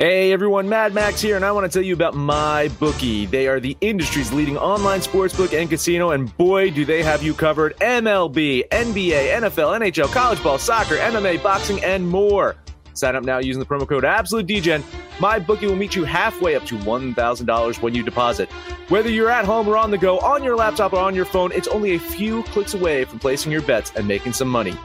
[0.00, 3.26] Hey everyone, Mad Max here, and I want to tell you about My Bookie.
[3.26, 7.34] They are the industry's leading online sportsbook and casino, and boy, do they have you
[7.34, 7.76] covered.
[7.78, 12.54] MLB, NBA, NFL, NHL, college ball, soccer, MMA, boxing, and more.
[12.94, 14.84] Sign up now using the promo code AbsoluteDGen.
[15.18, 18.48] My bookie will meet you halfway up to $1,000 when you deposit.
[18.90, 21.50] Whether you're at home or on the go, on your laptop or on your phone,
[21.50, 24.76] it's only a few clicks away from placing your bets and making some money.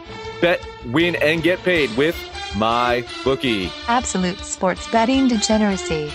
[0.42, 2.16] Bet, win, and get paid with
[2.56, 3.72] My Bookie.
[3.88, 6.10] Absolute sports betting degeneracy.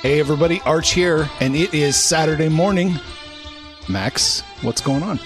[0.00, 2.94] Hey everybody, Arch here, and it is Saturday morning.
[3.88, 5.18] Max, what's going on?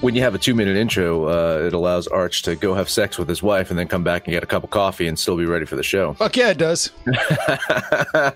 [0.00, 3.18] When you have a two minute intro, uh, it allows Arch to go have sex
[3.18, 5.36] with his wife and then come back and get a cup of coffee and still
[5.36, 6.14] be ready for the show.
[6.14, 6.90] Fuck yeah, it does.
[7.06, 8.32] I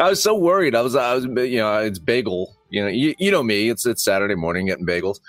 [0.00, 0.74] was so worried.
[0.74, 2.54] I was, I was, you know, it's bagel.
[2.70, 3.70] You know, you, you know me.
[3.70, 5.20] It's it's Saturday morning getting bagels,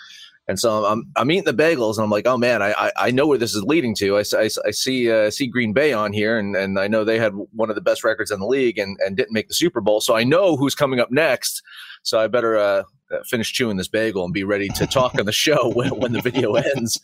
[0.49, 3.11] and so I'm I'm eating the bagels, and I'm like, oh man, I I, I
[3.11, 4.17] know where this is leading to.
[4.17, 7.19] I, I, I see uh, see Green Bay on here, and and I know they
[7.19, 9.79] had one of the best records in the league, and and didn't make the Super
[9.79, 11.61] Bowl, so I know who's coming up next.
[12.01, 12.83] So I better uh,
[13.25, 16.21] finish chewing this bagel and be ready to talk on the show when, when the
[16.21, 16.99] video ends.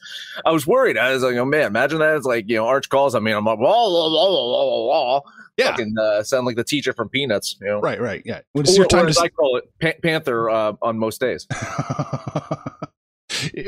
[0.45, 0.97] I was worried.
[0.97, 2.15] I was like, oh man, imagine that.
[2.15, 3.13] It's like, you know, Arch calls.
[3.15, 5.21] I mean, I'm like, wah, wah, wah.
[5.57, 5.71] Yeah.
[5.71, 7.79] Fucking, uh, sound like the teacher from Peanuts, you know?
[7.79, 8.41] Right, right, yeah.
[8.51, 10.97] When it's Or, your or time as to I call it, pa- Panther uh, on
[10.97, 11.47] most days.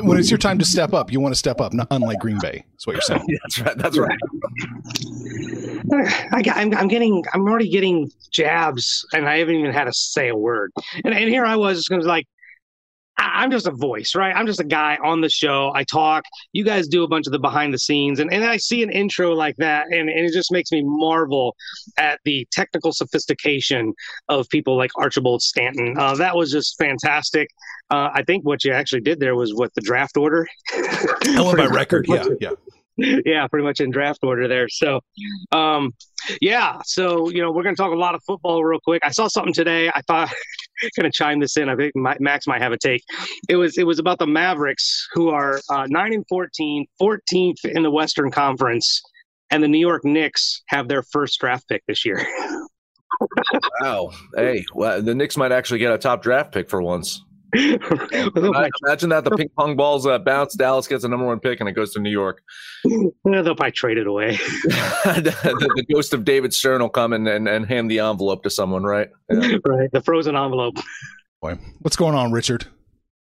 [0.01, 2.39] when it's your time to step up, you want to step up, not unlike Green
[2.39, 2.63] Bay.
[2.73, 3.25] That's what you're saying.
[3.27, 3.77] Yeah, that's right.
[3.77, 4.17] That's right.
[6.33, 10.29] I, am I'm getting, I'm already getting jabs, and I haven't even had to say
[10.29, 10.71] a word.
[11.03, 12.36] And, and here I was, just like, I-
[13.17, 14.35] I'm just a voice, right?
[14.35, 15.71] I'm just a guy on the show.
[15.73, 16.23] I talk.
[16.53, 18.91] You guys do a bunch of the behind the scenes, and, and I see an
[18.91, 21.55] intro like that, and, and it just makes me marvel
[21.97, 23.93] at the technical sophistication
[24.29, 25.97] of people like Archibald Stanton.
[25.97, 27.49] Uh, that was just fantastic.
[27.89, 30.47] Uh, I think what you actually did there was with the draft order.
[30.73, 32.05] I went by record.
[32.07, 32.51] Yeah, yeah.
[32.97, 34.67] yeah, pretty much in draft order there.
[34.69, 35.01] So,
[35.51, 35.93] um,
[36.41, 39.01] yeah, so you know we're going to talk a lot of football real quick.
[39.05, 39.89] I saw something today.
[39.93, 40.33] I thought
[40.95, 41.69] going to chime this in.
[41.69, 43.03] I think Max might have a take.
[43.49, 47.83] It was it was about the Mavericks who are uh, nine and 14, 14th in
[47.83, 49.01] the Western Conference,
[49.49, 52.25] and the New York Knicks have their first draft pick this year.
[53.81, 54.11] Wow.
[54.35, 57.23] Hey, well, the Knicks might actually get a top draft pick for once.
[57.53, 58.53] They'll
[58.83, 60.55] Imagine that the ping pong balls uh, bounce.
[60.55, 62.41] Dallas gets the number one pick, and it goes to New York.
[62.83, 64.31] Yeah, they'll probably trade it away.
[64.63, 68.49] the, the ghost of David Stern will come and, and, and hand the envelope to
[68.49, 69.09] someone, right?
[69.29, 69.57] Yeah.
[69.65, 70.77] right, the frozen envelope.
[71.41, 72.65] Boy, what's going on, Richard?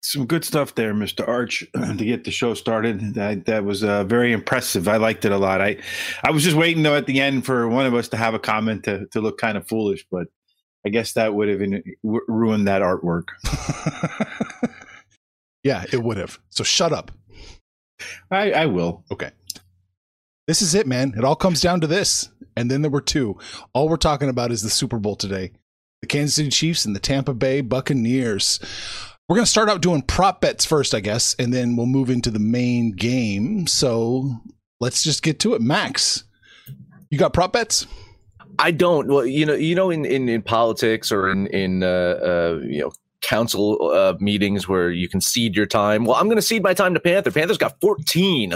[0.04, 1.26] Some good stuff there, Mr.
[1.26, 3.14] Arch, to get the show started.
[3.14, 4.88] That that was uh, very impressive.
[4.88, 5.60] I liked it a lot.
[5.60, 5.78] I
[6.24, 8.38] I was just waiting though at the end for one of us to have a
[8.38, 10.26] comment to, to look kind of foolish, but
[10.84, 11.60] I guess that would have
[12.02, 13.28] ruined that artwork.
[15.62, 16.38] yeah, it would have.
[16.50, 17.12] So shut up.
[18.30, 19.04] I, I will.
[19.10, 19.30] Okay.
[20.48, 21.14] This is it, man.
[21.16, 22.28] It all comes down to this.
[22.56, 23.38] And then there were two.
[23.72, 25.52] All we're talking about is the Super Bowl today
[26.02, 28.58] the Kansas City Chiefs and the Tampa Bay Buccaneers.
[29.28, 32.10] We're going to start out doing prop bets first, I guess, and then we'll move
[32.10, 33.68] into the main game.
[33.68, 34.40] So
[34.80, 35.62] let's just get to it.
[35.62, 36.24] Max,
[37.08, 37.86] you got prop bets?
[38.58, 39.08] I don't.
[39.08, 42.80] Well, you know, you know, in, in, in politics or in in uh, uh, you
[42.80, 42.92] know
[43.22, 46.04] council uh, meetings where you can cede your time.
[46.04, 47.30] Well, I'm going to cede my time to Panther.
[47.30, 48.54] Panther's got 14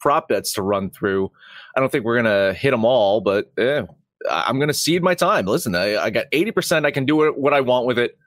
[0.00, 1.30] prop bets to run through.
[1.76, 3.82] I don't think we're going to hit them all, but eh,
[4.28, 5.46] I'm going to cede my time.
[5.46, 6.84] Listen, I, I got 80%.
[6.84, 8.18] I can do what I want with it,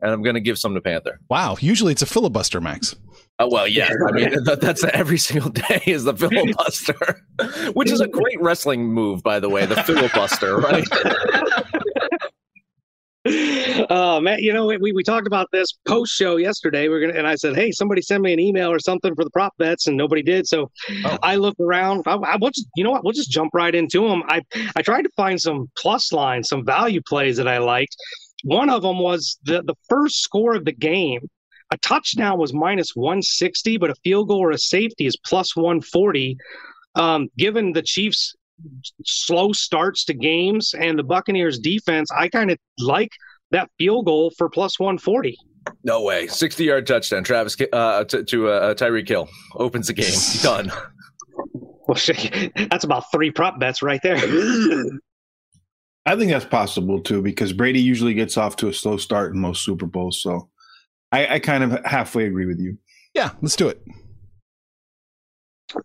[0.00, 1.20] and I'm going to give some to Panther.
[1.30, 1.56] Wow.
[1.60, 2.94] Usually it's a filibuster, Max.
[3.40, 3.90] Oh, well, yeah.
[4.08, 7.20] I mean, that, that's every single day is the filibuster,
[7.74, 10.86] which is a great wrestling move, by the way, the filibuster, right?
[13.88, 16.88] Oh man, you know we, we talked about this post show yesterday.
[16.88, 19.30] We're gonna and I said, hey, somebody send me an email or something for the
[19.30, 20.46] prop bets, and nobody did.
[20.46, 20.70] So
[21.06, 21.18] Oh.
[21.22, 22.02] I looked around.
[22.06, 23.02] I, I we'll just, you know what?
[23.02, 24.22] We'll just jump right into them.
[24.28, 24.42] I
[24.76, 27.96] I tried to find some plus lines, some value plays that I liked.
[28.44, 31.20] One of them was the the first score of the game.
[31.70, 36.36] A touchdown was minus 160, but a field goal or a safety is plus 140.
[36.94, 38.34] Um, given the Chiefs'
[39.04, 43.10] slow starts to games and the Buccaneers' defense, I kind of like
[43.50, 45.36] that field goal for plus 140.
[45.82, 46.26] No way.
[46.26, 47.24] 60 yard touchdown.
[47.24, 50.12] Travis uh, to, to uh, Tyreek Hill opens the game.
[50.42, 50.70] Done.
[51.86, 51.98] Well,
[52.70, 54.16] that's about three prop bets right there.
[56.06, 59.40] I think that's possible too because Brady usually gets off to a slow start in
[59.40, 60.22] most Super Bowls.
[60.22, 60.48] So
[61.14, 62.76] I, I kind of halfway agree with you.
[63.14, 63.80] Yeah, let's do it.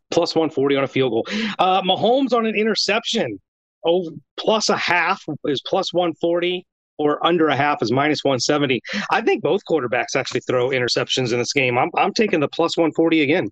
[0.10, 1.28] Plus 140 on a field goal.
[1.60, 3.40] Uh, Mahomes on an interception.
[3.86, 6.66] Oh, plus a half is plus 140
[6.98, 8.82] or under a half is minus 170.
[9.12, 11.78] I think both quarterbacks actually throw interceptions in this game.
[11.78, 13.50] I'm, I'm taking the plus 140 again.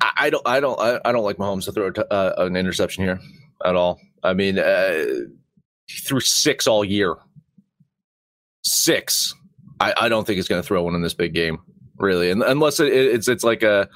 [0.00, 3.04] I, I don't, I don't, I, I, don't like Mahomes to throw uh, an interception
[3.04, 3.20] here
[3.64, 4.00] at all.
[4.22, 5.04] I mean, uh,
[5.86, 7.16] he threw six all year.
[8.62, 9.34] Six.
[9.80, 11.58] I, I don't think he's going to throw one in this big game,
[11.98, 13.88] really, and, unless it, it's it's like a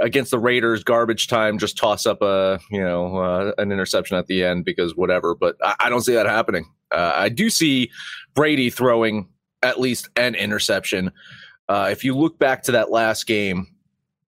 [0.00, 4.26] against the Raiders, garbage time, just toss up a you know uh, an interception at
[4.26, 5.34] the end because whatever.
[5.34, 6.66] But I, I don't see that happening.
[6.90, 7.90] Uh, I do see
[8.34, 9.28] Brady throwing
[9.62, 11.12] at least an interception.
[11.68, 13.68] Uh, if you look back to that last game,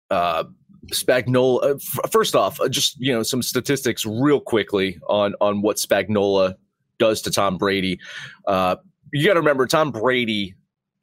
[0.10, 0.44] uh,
[0.88, 1.64] Spagnuolo.
[1.64, 5.78] Uh, f- first off, uh, just you know some statistics real quickly on on what
[5.78, 6.56] Spagnuolo
[7.00, 8.00] does to Tom Brady.
[8.48, 8.76] Uh,
[9.14, 10.56] you got to remember, Tom Brady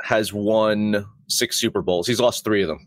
[0.02, 2.06] has won six Super Bowls.
[2.06, 2.86] He's lost three of them.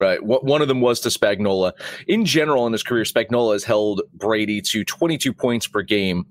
[0.00, 0.18] Right.
[0.22, 1.72] One of them was to Spagnuolo.
[2.08, 6.24] In general, in his career, Spagnuolo has held Brady to 22 points per game.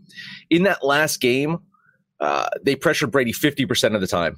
[0.50, 1.60] In that last game,
[2.20, 4.38] uh, they pressured Brady 50% of the time.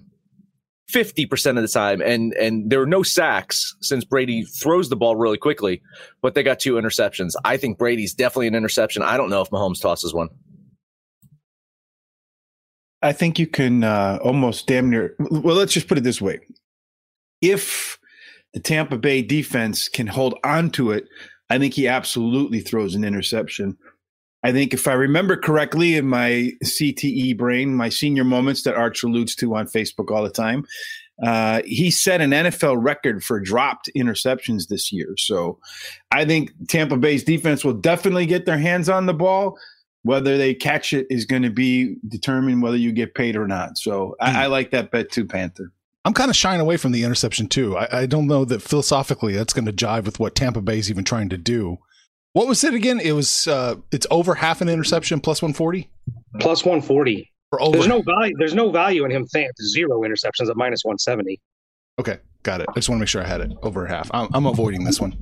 [0.91, 2.01] 50% of the time.
[2.01, 5.81] And, and there were no sacks since Brady throws the ball really quickly,
[6.21, 7.31] but they got two interceptions.
[7.45, 9.01] I think Brady's definitely an interception.
[9.01, 10.27] I don't know if Mahomes tosses one.
[13.01, 15.15] I think you can uh, almost damn near.
[15.19, 16.39] Well, let's just put it this way:
[17.41, 17.97] if
[18.53, 21.07] the Tampa Bay defense can hold on to it,
[21.49, 23.77] I think he absolutely throws an interception.
[24.43, 29.03] I think if I remember correctly in my CTE brain, my senior moments that Arch
[29.03, 30.65] alludes to on Facebook all the time,
[31.23, 35.13] uh, he set an NFL record for dropped interceptions this year.
[35.17, 35.59] So
[36.11, 39.57] I think Tampa Bay's defense will definitely get their hands on the ball
[40.03, 43.77] whether they catch it is going to be determined whether you get paid or not.
[43.77, 44.13] So mm.
[44.19, 44.37] I, hmm.
[44.37, 45.71] I, like that bet too, Panther.
[46.03, 47.77] I'm kind of shying away from the interception too.
[47.77, 50.89] I, I don't know that philosophically that's going to jive with what Tampa Bay is
[50.89, 51.77] even trying to do.
[52.33, 52.99] What was it again?
[52.99, 55.89] It was uh, it's over half an interception plus 140.
[56.39, 57.29] Plus 140.
[57.59, 57.71] over.
[57.77, 58.33] There's no value.
[58.39, 61.39] There's no value in him saying zero interceptions at minus 170.
[61.99, 62.67] Okay, got it.
[62.69, 64.09] I just want to make sure I had it over half.
[64.13, 65.13] I'm, I'm avoiding this one.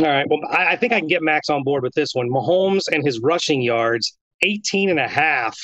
[0.00, 0.26] All right.
[0.28, 2.30] Well, I, I think I can get Max on board with this one.
[2.30, 5.58] Mahomes and his rushing yards, 18 and a half,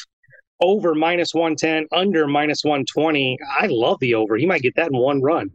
[0.61, 3.39] over minus 110, under minus 120.
[3.59, 4.37] I love the over.
[4.37, 5.51] He might get that in one run.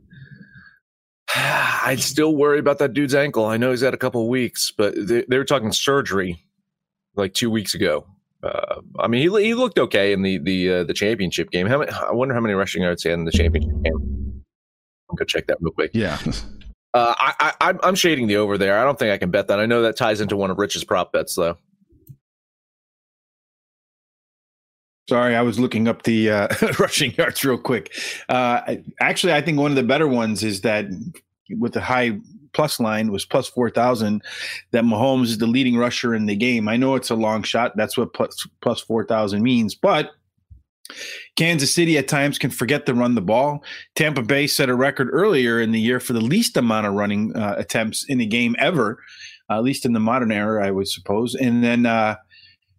[1.35, 3.45] I'd still worry about that dude's ankle.
[3.45, 6.43] I know he's had a couple weeks, but they, they, were talking surgery
[7.15, 8.05] like two weeks ago.
[8.41, 11.65] Uh, I mean, he, he looked okay in the the uh, the championship game.
[11.65, 14.43] How many, I wonder how many rushing yards he had in the championship game.
[15.09, 15.91] I'll go check that real quick.
[15.93, 16.17] Yeah.
[16.93, 18.77] Uh, I, I, I'm shading the over there.
[18.77, 19.59] I don't think I can bet that.
[19.59, 21.57] I know that ties into one of Rich's prop bets, though.
[25.09, 26.47] Sorry, I was looking up the uh,
[26.79, 27.93] rushing yards real quick.
[28.29, 30.85] Uh, actually, I think one of the better ones is that
[31.49, 32.17] with the high
[32.53, 34.21] plus line was plus 4,000,
[34.71, 36.67] that Mahomes is the leading rusher in the game.
[36.67, 37.75] I know it's a long shot.
[37.75, 39.75] That's what plus, plus 4,000 means.
[39.75, 40.11] But
[41.35, 43.63] Kansas City at times can forget to run the ball.
[43.95, 47.35] Tampa Bay set a record earlier in the year for the least amount of running
[47.35, 48.99] uh, attempts in a game ever,
[49.49, 51.35] uh, at least in the modern era, I would suppose.
[51.35, 52.17] And then uh,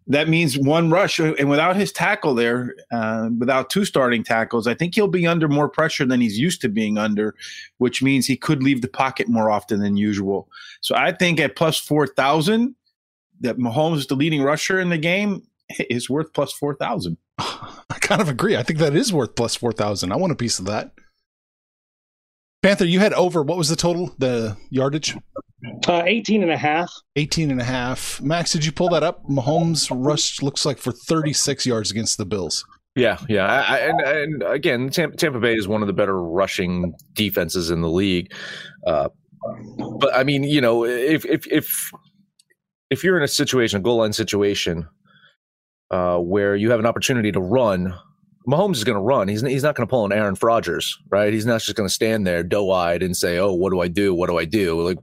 [0.07, 1.19] that means one rush.
[1.19, 5.47] And without his tackle there, uh, without two starting tackles, I think he'll be under
[5.47, 7.35] more pressure than he's used to being under,
[7.79, 10.47] which means he could leave the pocket more often than usual.
[10.81, 12.75] So I think at plus 4,000,
[13.41, 17.17] that Mahomes is the leading rusher in the game is worth plus 4,000.
[17.37, 18.55] I kind of agree.
[18.55, 20.11] I think that is worth plus 4,000.
[20.11, 20.91] I want a piece of that.
[22.61, 25.15] Panther, you had over, what was the total, the yardage?
[25.87, 26.91] Uh, 18 and a half.
[27.15, 28.19] 18 and a half.
[28.21, 29.23] Max, did you pull that up?
[29.25, 32.65] Mahomes rushed looks like for 36 yards against the Bills.
[32.95, 36.93] Yeah, yeah, I, and, and again, Tampa, Tampa, Bay is one of the better rushing
[37.11, 38.33] defenses in the league.
[38.87, 39.09] Uh,
[39.99, 41.91] but I mean, you know, if if if
[42.89, 44.87] if you're in a situation, a goal line situation,
[45.91, 47.93] uh, where you have an opportunity to run.
[48.47, 49.27] Mahomes is going to run.
[49.27, 51.33] He's he's not going to pull an Aaron Rodgers, right?
[51.33, 53.87] He's not just going to stand there doe eyed and say, "Oh, what do I
[53.87, 54.13] do?
[54.13, 54.99] What do I do?" Like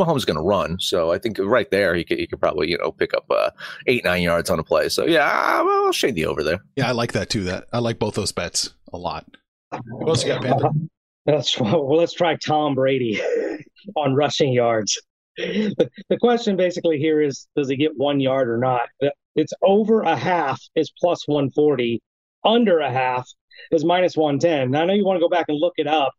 [0.00, 0.78] Mahomes is going to run.
[0.78, 3.50] So I think right there he could he could probably you know pick up uh,
[3.86, 4.88] eight nine yards on a play.
[4.88, 6.60] So yeah, I'll shade the over there.
[6.76, 7.44] Yeah, I like that too.
[7.44, 9.26] That I like both those bets a lot.
[9.70, 10.70] What else you got, Panther?
[11.26, 13.20] Let's well, let's try Tom Brady
[13.96, 15.00] on rushing yards.
[15.36, 18.88] The, the question basically here is, does he get one yard or not?
[19.38, 22.02] It's over a half is plus 140,
[22.44, 23.28] under a half
[23.70, 24.70] is minus 110.
[24.70, 26.12] Now, I know you want to go back and look it up.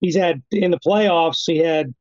[0.00, 1.92] He's had in the playoffs, he had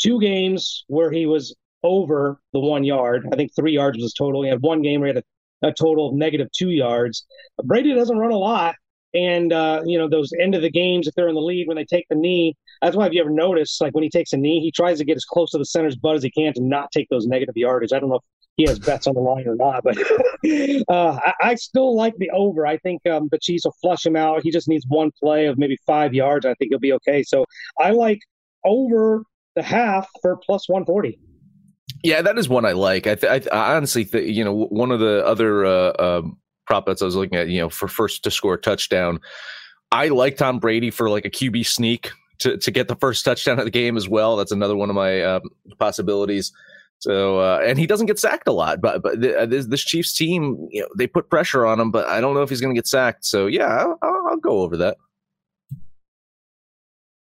[0.00, 3.28] two games where he was over the one yard.
[3.32, 4.42] I think three yards was total.
[4.42, 5.26] He had one game where he had a
[5.62, 7.24] a total of negative two yards.
[7.64, 8.74] Brady doesn't run a lot.
[9.14, 11.76] And, uh, you know, those end of the games, if they're in the lead, when
[11.76, 14.38] they take the knee, that's why if you ever notice, like when he takes a
[14.38, 16.62] knee, he tries to get as close to the center's butt as he can to
[16.62, 17.92] not take those negative yardage.
[17.92, 18.22] I don't know if
[18.56, 19.96] he has bets on the line or not, but
[20.88, 22.66] uh, I, I, still like the over.
[22.66, 24.42] I think um, the Chiefs will flush him out.
[24.42, 26.44] He just needs one play of maybe five yards.
[26.44, 27.22] I think he'll be okay.
[27.22, 27.46] So
[27.80, 28.20] I like
[28.64, 31.18] over the half for plus 140.
[32.04, 33.06] Yeah, that is one I like.
[33.06, 37.00] I, th- I honestly, th- you know, one of the other uh, um, prop bets
[37.00, 39.20] I was looking at, you know, for first to score touchdown,
[39.92, 43.58] I like Tom Brady for like a QB sneak to, to get the first touchdown
[43.58, 44.36] of the game as well.
[44.36, 45.42] That's another one of my um,
[45.78, 46.52] possibilities.
[47.02, 50.14] So, uh, and he doesn't get sacked a lot, but but uh, this, this Chiefs
[50.14, 52.72] team, you know, they put pressure on him, but I don't know if he's going
[52.72, 53.24] to get sacked.
[53.24, 54.96] So, yeah, I'll, I'll go over that.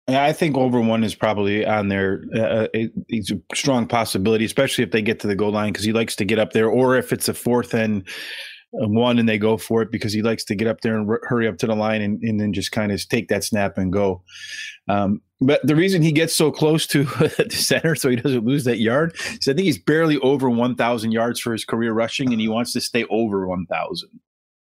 [0.10, 2.26] Yeah, I think over one is probably on there.
[2.36, 5.94] Uh, it's a strong possibility, especially if they get to the goal line because he
[5.94, 8.06] likes to get up there, or if it's a fourth and
[8.72, 11.22] one and they go for it because he likes to get up there and r-
[11.24, 13.94] hurry up to the line and, and then just kind of take that snap and
[13.94, 14.22] go.
[14.90, 18.66] Um, but the reason he gets so close to the center so he doesn't lose
[18.66, 22.42] that yard is I think he's barely over 1,000 yards for his career rushing and
[22.42, 24.10] he wants to stay over 1,000.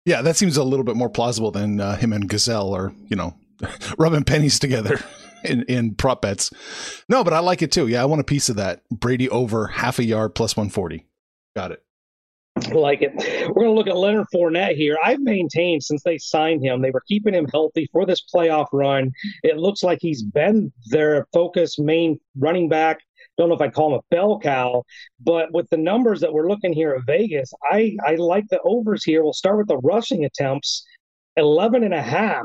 [0.04, 3.16] Yeah, that seems a little bit more plausible than uh, him and Gisele or, you
[3.16, 3.34] know,
[3.98, 4.98] rubbing pennies together
[5.44, 6.50] in, in prop bets.
[7.08, 7.86] No, but I like it too.
[7.86, 8.82] Yeah, I want a piece of that.
[8.90, 11.06] Brady over half a yard plus 140.
[11.54, 11.84] Got it.
[12.72, 13.12] Like it.
[13.48, 14.96] We're going to look at Leonard Fournette here.
[15.04, 19.12] I've maintained since they signed him, they were keeping him healthy for this playoff run.
[19.42, 23.00] It looks like he's been their focus main running back.
[23.38, 24.84] Don't know if I call him a bell cow,
[25.20, 29.04] but with the numbers that we're looking here at Vegas, I, I like the overs
[29.04, 29.22] here.
[29.22, 30.84] We'll start with the rushing attempts
[31.36, 32.44] 11 and a half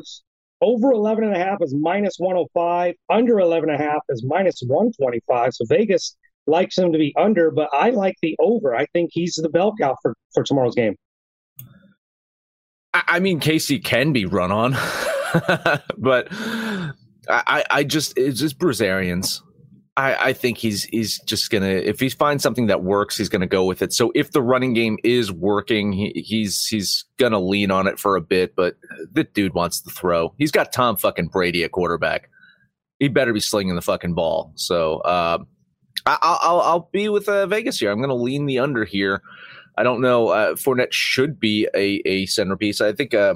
[0.62, 2.96] over 11 and a half is minus 105.
[3.10, 5.54] Under 11 and a half is minus 125.
[5.54, 8.75] So Vegas likes him to be under, but I like the over.
[8.75, 10.96] I think he's the bell cow for, for tomorrow's game.
[12.94, 14.72] I mean, KC can be run on,
[15.98, 16.27] but
[17.30, 19.44] I, I just, it's just Bruce Arians.
[19.98, 23.48] I, I, think he's he's just gonna if he finds something that works, he's gonna
[23.48, 23.92] go with it.
[23.92, 28.16] So if the running game is working, he, he's he's gonna lean on it for
[28.16, 28.56] a bit.
[28.56, 28.75] But
[29.12, 30.36] the dude wants to throw.
[30.38, 32.30] He's got Tom fucking Brady at quarterback.
[33.00, 34.51] He better be slinging the fucking ball.
[34.54, 35.39] So uh,
[36.08, 37.92] I, I'll I'll be with uh, Vegas here.
[37.92, 39.22] I'm gonna lean the under here.
[39.78, 40.30] I don't know.
[40.30, 42.82] Uh, Fournette should be a a centerpiece.
[42.82, 43.36] I think uh,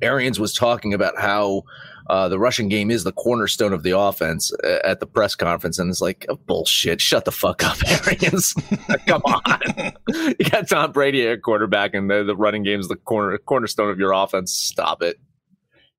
[0.00, 1.62] Arians was talking about how
[2.10, 5.78] uh, the rushing game is the cornerstone of the offense uh, at the press conference,
[5.78, 7.00] and it's like oh, bullshit.
[7.00, 8.52] Shut the fuck up, Arians.
[9.06, 9.92] Come on,
[10.38, 13.90] you got Tom Brady at quarterback, and the, the running game is the corner cornerstone
[13.90, 14.52] of your offense.
[14.52, 15.18] Stop it.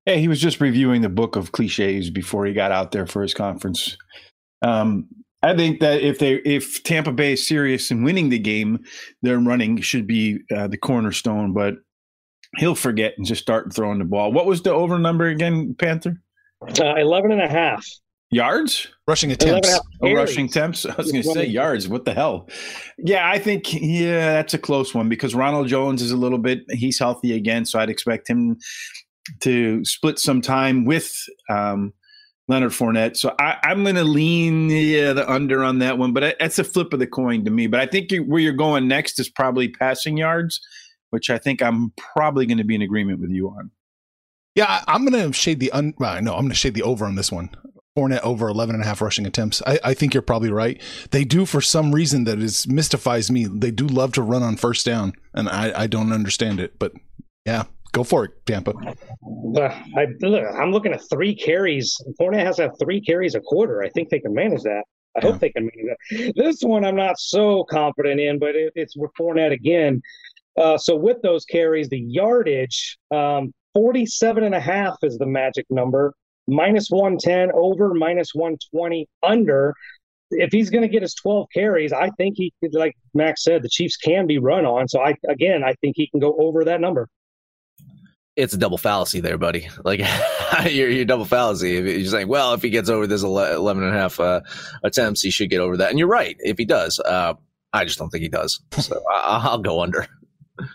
[0.05, 3.21] Hey, he was just reviewing the book of cliches before he got out there for
[3.21, 3.97] his conference.
[4.61, 5.07] Um,
[5.43, 8.83] I think that if they if Tampa Bay is serious in winning the game,
[9.21, 11.53] their running should be uh, the cornerstone.
[11.53, 11.75] But
[12.57, 14.31] he'll forget and just start throwing the ball.
[14.31, 16.21] What was the over number again, Panther?
[16.79, 17.85] Uh, 11 and a half.
[18.31, 18.87] Yards?
[19.07, 19.79] Rushing attempts.
[20.01, 20.85] Oh, rushing attempts.
[20.85, 21.87] I was going to say yards.
[21.87, 22.49] What the hell?
[22.97, 26.63] Yeah, I think, yeah, that's a close one because Ronald Jones is a little bit,
[26.71, 27.65] he's healthy again.
[27.65, 28.57] So I'd expect him
[29.41, 31.15] to split some time with
[31.49, 31.93] um,
[32.47, 33.15] Leonard Fournette.
[33.15, 36.63] So I, am going to lean yeah, the under on that one, but that's a
[36.63, 37.67] flip of the coin to me.
[37.67, 40.59] But I think where you're going next is probably passing yards
[41.13, 43.69] which I think I'm probably going to be in agreement with you on.
[44.55, 45.93] Yeah, I'm going to shade the un.
[45.99, 47.51] Well, no, I'm going to shade the over on this one.
[47.95, 49.61] Fournette over 11 and a half rushing attempts.
[49.67, 50.81] I, I think you're probably right.
[51.11, 53.45] They do, for some reason that is mystifies me.
[53.45, 56.79] They do love to run on first down, and I, I don't understand it.
[56.79, 56.93] But
[57.45, 58.73] yeah, go for it, Tampa.
[59.55, 59.61] Uh,
[59.95, 61.95] I, look, I'm looking at three carries.
[62.19, 63.81] Fournette has to have three carries a quarter.
[63.81, 64.83] I think they can manage that.
[65.15, 65.31] I yeah.
[65.31, 66.33] hope they can manage that.
[66.35, 70.01] This one I'm not so confident in, but it, it's with Fournette again.
[70.57, 75.65] Uh, so with those carries, the yardage, um, 47 and a half is the magic
[75.69, 76.13] number,
[76.47, 79.73] minus 110 over, minus 120 under.
[80.31, 83.61] If he's going to get his 12 carries, I think he could, like Max said,
[83.61, 84.87] the Chiefs can be run on.
[84.87, 87.07] So I, again, I think he can go over that number.
[88.35, 89.69] It's a double fallacy there, buddy.
[89.83, 89.99] Like
[90.71, 91.71] you're, you're double fallacy.
[91.71, 94.41] You're saying, well, if he gets over this 11 and a half uh,
[94.83, 95.89] attempts, he should get over that.
[95.89, 96.35] And you're right.
[96.39, 97.33] If he does, uh,
[97.73, 98.61] I just don't think he does.
[98.71, 100.07] So I'll go under.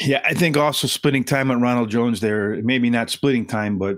[0.00, 3.96] Yeah, I think also splitting time on Ronald Jones there, maybe not splitting time, but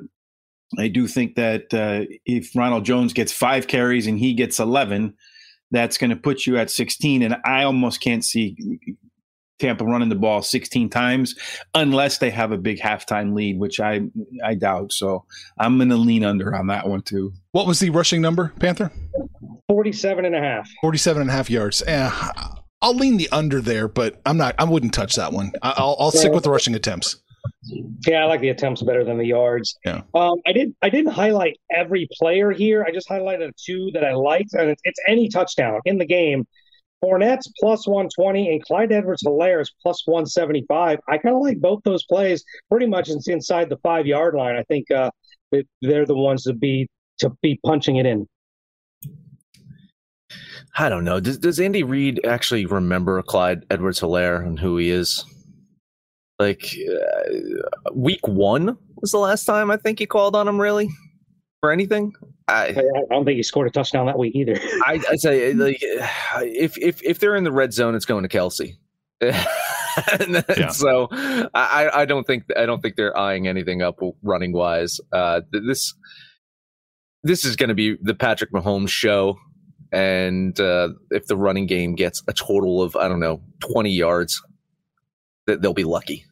[0.78, 5.14] I do think that uh, if Ronald Jones gets five carries and he gets 11,
[5.70, 7.22] that's going to put you at 16.
[7.22, 8.56] And I almost can't see
[9.60, 11.34] Tampa running the ball 16 times
[11.74, 14.00] unless they have a big halftime lead, which I
[14.44, 14.92] I doubt.
[14.92, 15.24] So
[15.58, 17.32] I'm going to lean under on that one too.
[17.52, 18.90] What was the rushing number, Panther?
[19.68, 20.68] 47 and a half.
[20.80, 21.82] 47 and a half yards.
[21.86, 22.10] Eh,
[22.82, 24.54] I'll lean the under there, but I'm not.
[24.58, 25.52] I wouldn't touch that one.
[25.62, 27.16] I- I'll, I'll stick with the rushing attempts.
[28.06, 29.76] Yeah, I like the attempts better than the yards.
[29.84, 30.02] Yeah.
[30.14, 30.74] Um, I did.
[30.82, 32.84] I didn't highlight every player here.
[32.86, 36.46] I just highlighted two that I liked, and it's, it's any touchdown in the game.
[37.02, 40.98] Fournette's plus 120 and Clyde Edwards Helaire's plus 175.
[41.08, 44.56] I kind of like both those plays pretty much in- inside the five yard line.
[44.56, 45.10] I think uh,
[45.82, 46.88] they're the ones to be
[47.20, 48.26] to be punching it in.
[50.78, 51.20] I don't know.
[51.20, 55.24] Does, does Andy Reid actually remember Clyde Edwards Helaire and who he is?
[56.38, 60.88] Like, uh, week one was the last time I think he called on him, really?
[61.60, 62.14] For anything?
[62.50, 64.56] I, I I don't think he scored a touchdown that week either.
[64.86, 68.28] I, I say, like, if, if, if they're in the red zone, it's going to
[68.28, 68.76] Kelce.
[70.20, 70.68] And then- Yeah.
[70.68, 75.00] So I, I don't think I don't think they're eyeing anything up running wise.
[75.12, 75.94] Uh, this
[77.24, 79.36] this is going to be the Patrick Mahomes show,
[79.92, 84.40] and uh, if the running game gets a total of I don't know twenty yards,
[85.48, 86.24] that they'll be lucky.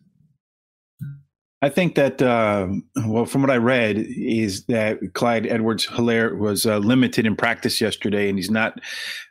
[1.61, 2.69] I think that, uh,
[3.05, 7.81] well, from what I read, is that Clyde Edwards Helaire was uh, limited in practice
[7.81, 8.81] yesterday, and he's not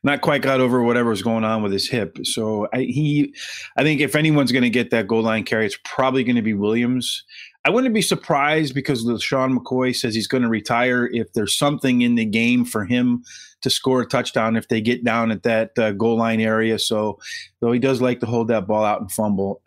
[0.03, 2.17] not quite got over whatever was going on with his hip.
[2.24, 3.34] So I, he,
[3.77, 6.41] I think if anyone's going to get that goal line carry, it's probably going to
[6.41, 7.24] be Williams.
[7.63, 12.01] I wouldn't be surprised because Sean McCoy says he's going to retire if there's something
[12.01, 13.24] in the game for him
[13.62, 16.77] to score a touchdown if they get down at that uh, goal line area.
[16.77, 17.19] So,
[17.62, 19.62] though he does like to hold that ball out and fumble.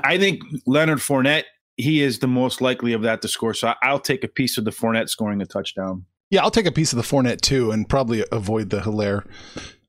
[0.04, 1.44] I think Leonard Fournette,
[1.76, 3.54] he is the most likely of that to score.
[3.54, 6.04] So I'll take a piece of the Fournette scoring a touchdown.
[6.30, 9.26] Yeah, I'll take a piece of the Fournette too, and probably avoid the Helaire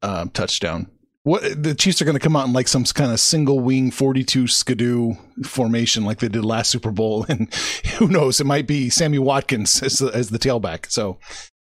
[0.02, 0.90] um, touchdown.
[1.24, 3.92] What the Chiefs are going to come out in like some kind of single wing
[3.92, 5.14] forty-two skidoo
[5.46, 7.54] formation, like they did last Super Bowl, and
[7.98, 8.42] who knows?
[8.42, 10.92] It might be Sammy Watkins as the, as the tailback.
[10.92, 11.18] So,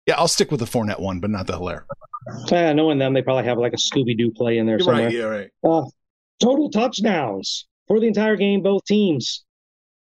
[0.07, 1.85] yeah, I'll stick with the Fournette one, but not the Helaire.
[2.51, 5.07] Yeah, knowing them, they probably have like a Scooby Doo play in there somewhere.
[5.07, 5.51] Right, Yeah, right.
[5.63, 5.85] Uh,
[6.41, 9.45] total touchdowns for the entire game, both teams.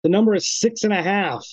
[0.02, 1.44] The number is six and a half.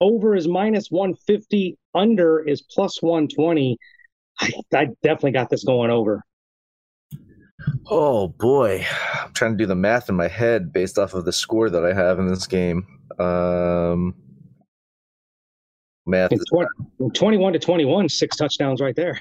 [0.00, 1.78] Over is minus 150.
[1.94, 3.78] Under is plus 120.
[4.40, 6.24] I, I definitely got this going over.
[7.86, 8.84] Oh boy,
[9.22, 11.84] I'm trying to do the math in my head based off of the score that
[11.84, 12.86] I have in this game.
[13.18, 14.14] Um,
[16.04, 16.32] math.
[16.32, 16.68] It's 20,
[17.14, 19.20] 21 to 21, six touchdowns right there.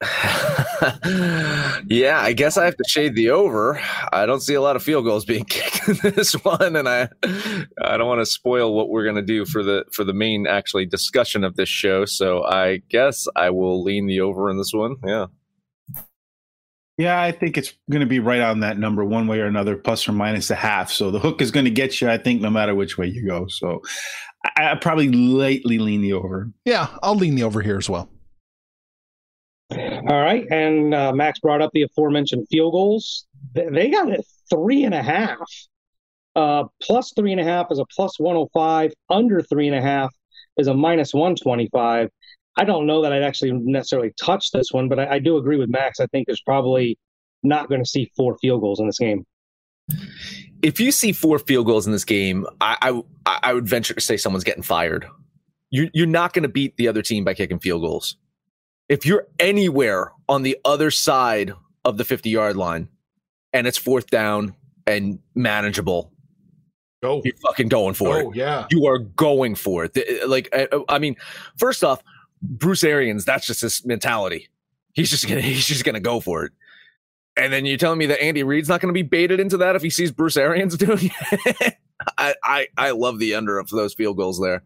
[1.88, 3.80] yeah, I guess I have to shade the over.
[4.12, 7.08] I don't see a lot of field goals being kicked in this one, and I
[7.82, 10.86] I don't want to spoil what we're gonna do for the for the main actually
[10.86, 12.04] discussion of this show.
[12.04, 14.96] So I guess I will lean the over in this one.
[15.04, 15.26] Yeah.
[16.96, 19.76] Yeah, I think it's going to be right on that number, one way or another,
[19.76, 20.90] plus or minus a half.
[20.90, 23.24] So the hook is going to get you, I think, no matter which way you
[23.24, 23.46] go.
[23.46, 23.82] So
[24.56, 26.50] I, I probably lightly lean the over.
[26.64, 28.10] Yeah, I'll lean the over here as well.
[30.08, 30.46] All right.
[30.50, 33.26] And uh, Max brought up the aforementioned field goals.
[33.52, 35.36] They, got it three and a half.
[36.34, 38.92] Uh, plus three and a half is a plus 105.
[39.10, 40.10] Under three and a half
[40.56, 42.08] is a minus 125.
[42.56, 45.58] I don't know that I'd actually necessarily touch this one, but I, I do agree
[45.58, 46.00] with Max.
[46.00, 46.98] I think there's probably
[47.42, 49.26] not going to see four field goals in this game.
[50.62, 54.00] If you see four field goals in this game, I I, I would venture to
[54.00, 55.06] say someone's getting fired.
[55.70, 58.16] You, you're not going to beat the other team by kicking field goals.
[58.88, 61.52] If you're anywhere on the other side
[61.84, 62.88] of the 50 yard line
[63.52, 64.54] and it's fourth down
[64.86, 66.12] and manageable,
[67.02, 67.22] Go.
[67.24, 68.26] you're fucking going for it.
[68.26, 68.66] Oh, yeah.
[68.70, 70.28] You are going for it.
[70.28, 71.16] Like, I, I mean,
[71.58, 72.02] first off,
[72.42, 74.48] Bruce Arians, that's just his mentality.
[74.94, 76.52] He's just gonna, he's just gonna go for it.
[77.38, 79.76] And then you're telling me that Andy Reid's not going to be baited into that
[79.76, 81.74] if he sees Bruce Arians doing it.
[82.18, 84.64] I, I, I love the under of those field goals there.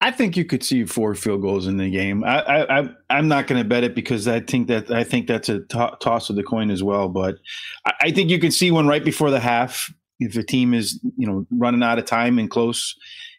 [0.00, 2.22] I think you could see four field goals in the game.
[2.22, 5.26] I, I, I I'm not going to bet it because I think that I think
[5.26, 7.08] that's a to- toss of the coin as well.
[7.08, 7.38] But
[7.84, 11.00] I, I think you can see one right before the half if a team is
[11.16, 12.94] you know running out of time and close,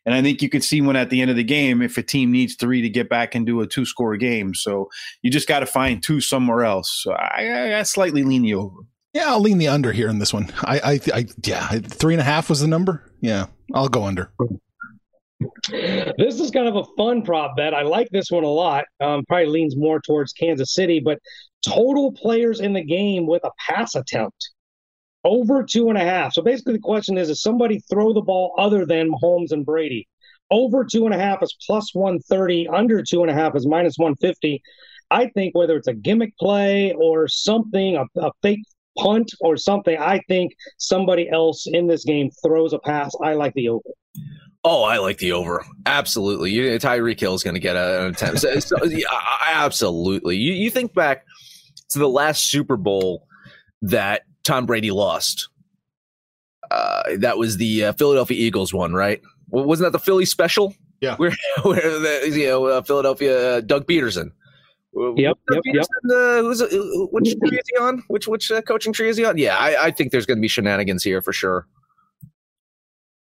[0.06, 2.04] and I think you could see one at the end of the game if a
[2.04, 4.54] team needs three to get back and do a two score game.
[4.54, 4.90] So
[5.22, 6.92] you just got to find two somewhere else.
[6.92, 8.82] So I, I, I slightly lean you over.
[9.14, 10.52] Yeah, I'll lean the under here in this one.
[10.64, 13.12] I, I, I yeah, three and a half was the number.
[13.22, 14.32] Yeah, I'll go under.
[15.70, 17.74] This is kind of a fun prop bet.
[17.74, 18.86] I like this one a lot.
[19.00, 21.20] Um, probably leans more towards Kansas City, but
[21.68, 24.52] total players in the game with a pass attempt
[25.24, 26.34] over two and a half.
[26.34, 30.08] So basically, the question is: Is somebody throw the ball other than Mahomes and Brady?
[30.52, 32.68] Over two and a half is plus one thirty.
[32.68, 34.62] Under two and a half is minus one fifty.
[35.12, 38.64] I think whether it's a gimmick play or something, a, a fake
[38.98, 43.14] punt or something, I think somebody else in this game throws a pass.
[43.24, 43.82] I like the over.
[44.64, 45.64] Oh, I like the over.
[45.86, 46.52] Absolutely.
[46.52, 48.40] You, Tyreek Hill is going to get a- an attempt.
[48.42, 50.38] So- so, yeah, I- I- absolutely.
[50.38, 51.26] You, you think back
[51.90, 53.26] to the last Super Bowl
[53.82, 55.50] that Tom Brady lost.
[56.70, 59.22] Uh, that was the uh, Philadelphia Eagles one, right?
[59.50, 60.76] Well, wasn't that the Philly special?
[61.02, 61.16] Yeah.
[61.16, 61.32] Where,
[61.64, 64.32] where the, you know, uh, Philadelphia, uh, Doug Pederson.
[64.94, 65.86] Yep, yep, yep.
[66.12, 66.68] Uh, who's, uh,
[67.12, 68.04] which tree is he on?
[68.08, 69.38] Which which uh, coaching tree is he on?
[69.38, 71.68] Yeah, I, I think there's going to be shenanigans here for sure.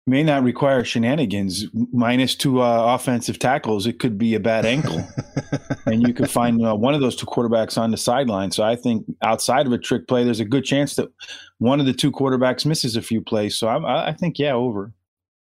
[0.08, 1.66] May not require shenanigans.
[1.92, 5.08] Minus two uh, offensive tackles, it could be a bad ankle,
[5.88, 8.52] and you could find uh, one of those two quarterbacks on the sideline.
[8.52, 11.10] So I think outside of a trick play, there's a good chance that
[11.58, 13.58] one of the two quarterbacks misses a few plays.
[13.58, 14.94] So I'm, I think yeah, over.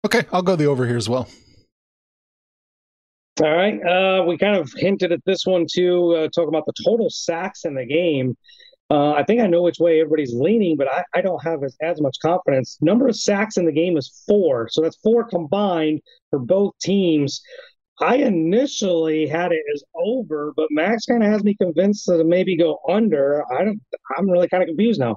[0.06, 1.28] Okay, I'll go the over here as well.
[3.41, 3.82] All right.
[3.84, 7.65] Uh, we kind of hinted at this one too, uh, talk about the total sacks
[7.65, 8.38] in the game.
[8.91, 11.77] Uh, I think I know which way everybody's leaning, but I, I don't have as,
[11.82, 12.77] as much confidence.
[12.82, 14.67] Number of sacks in the game is four.
[14.69, 17.41] So that's four combined for both teams.
[18.01, 22.58] I initially had it as over, but Max kind of has me convinced to maybe
[22.58, 23.45] go under.
[23.54, 23.80] I don't.
[24.17, 25.15] I'm really kind of confused now.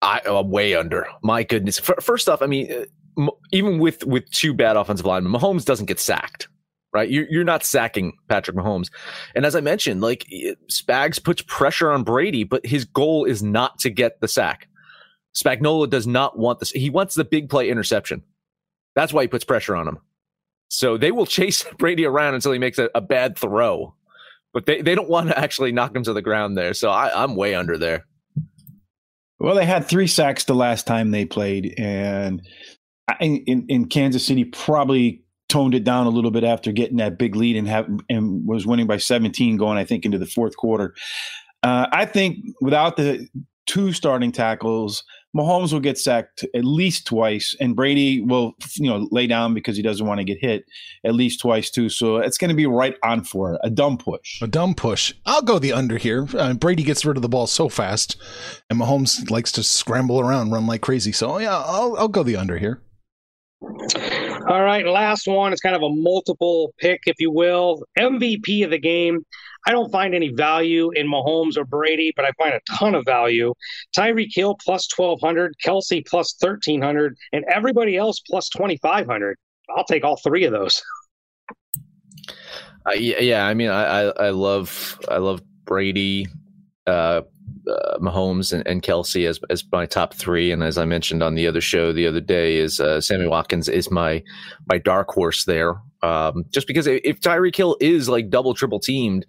[0.00, 1.06] I am way under.
[1.22, 1.78] My goodness.
[1.78, 2.86] First off, I mean,
[3.18, 6.48] uh, even with with two bad offensive linemen, Mahomes doesn't get sacked
[6.92, 7.08] right?
[7.10, 8.90] You're, you're not sacking Patrick Mahomes.
[9.34, 10.26] And as I mentioned, like
[10.70, 14.68] Spags puts pressure on Brady, but his goal is not to get the sack.
[15.34, 16.70] Spagnuolo does not want this.
[16.70, 18.22] He wants the big play interception.
[18.94, 19.98] That's why he puts pressure on him.
[20.68, 23.94] So they will chase Brady around until he makes a, a bad throw,
[24.52, 26.74] but they, they don't want to actually knock him to the ground there.
[26.74, 28.06] So I, I'm way under there.
[29.38, 32.42] Well, they had three sacks the last time they played, and
[33.20, 37.36] in, in Kansas City probably toned it down a little bit after getting that big
[37.36, 40.94] lead and have and was winning by 17 going I think into the fourth quarter.
[41.62, 43.28] Uh, I think without the
[43.66, 45.04] two starting tackles,
[45.36, 49.76] Mahomes will get sacked at least twice, and Brady will you know lay down because
[49.76, 50.64] he doesn't want to get hit
[51.04, 51.88] at least twice too.
[51.88, 54.40] So it's going to be right on for a dumb push.
[54.42, 55.14] A dumb push.
[55.26, 56.26] I'll go the under here.
[56.36, 58.16] Uh, Brady gets rid of the ball so fast,
[58.68, 61.12] and Mahomes likes to scramble around, run like crazy.
[61.12, 62.82] So yeah, I'll I'll go the under here.
[64.50, 65.52] All right, last one.
[65.52, 67.84] It's kind of a multiple pick, if you will.
[67.96, 69.24] MVP of the game.
[69.64, 73.04] I don't find any value in Mahomes or Brady, but I find a ton of
[73.04, 73.54] value.
[73.96, 79.38] Tyreek Hill plus 1,200, Kelce plus 1,300, and everybody else plus 2,500.
[79.76, 80.82] I'll take all three of those.
[82.86, 86.28] Uh, yeah, yeah, I mean, I, I, I love I love Brady,
[86.86, 87.20] uh,
[87.68, 91.34] uh, Mahomes and, and, Kelce as as my top three, and as I mentioned on
[91.34, 94.22] the other show the other day, is uh, Sammy Watkins is my
[94.66, 95.74] my dark horse there.
[96.02, 99.26] Um, just because if Tyreek Hill is like double triple teamed,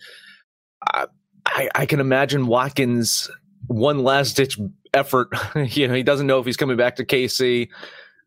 [0.94, 1.08] I,
[1.46, 3.30] I, I can imagine Watkins
[3.68, 4.58] one last ditch
[4.94, 5.30] effort.
[5.56, 7.70] you know, he doesn't know if he's coming back to KC.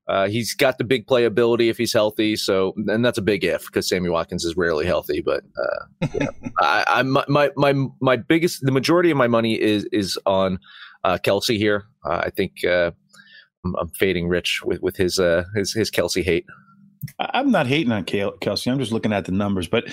[0.06, 2.36] Uh, he's got the big playability if he's healthy.
[2.36, 5.22] So, and that's a big if because Sammy Watkins is rarely healthy.
[5.22, 6.26] But uh, yeah.
[6.60, 10.58] I, I, my my my biggest, the majority of my money is is on
[11.04, 11.86] uh, Kelce here.
[12.04, 12.90] Uh, I think uh,
[13.64, 16.44] I'm, I'm, fading Rich with with his uh, his his Kelce hate.
[17.18, 18.70] I'm not hating on Kelce.
[18.70, 19.68] I'm just looking at the numbers.
[19.68, 19.84] But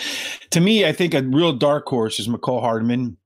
[0.52, 3.18] to me, I think a real dark horse is Mecole Hardman.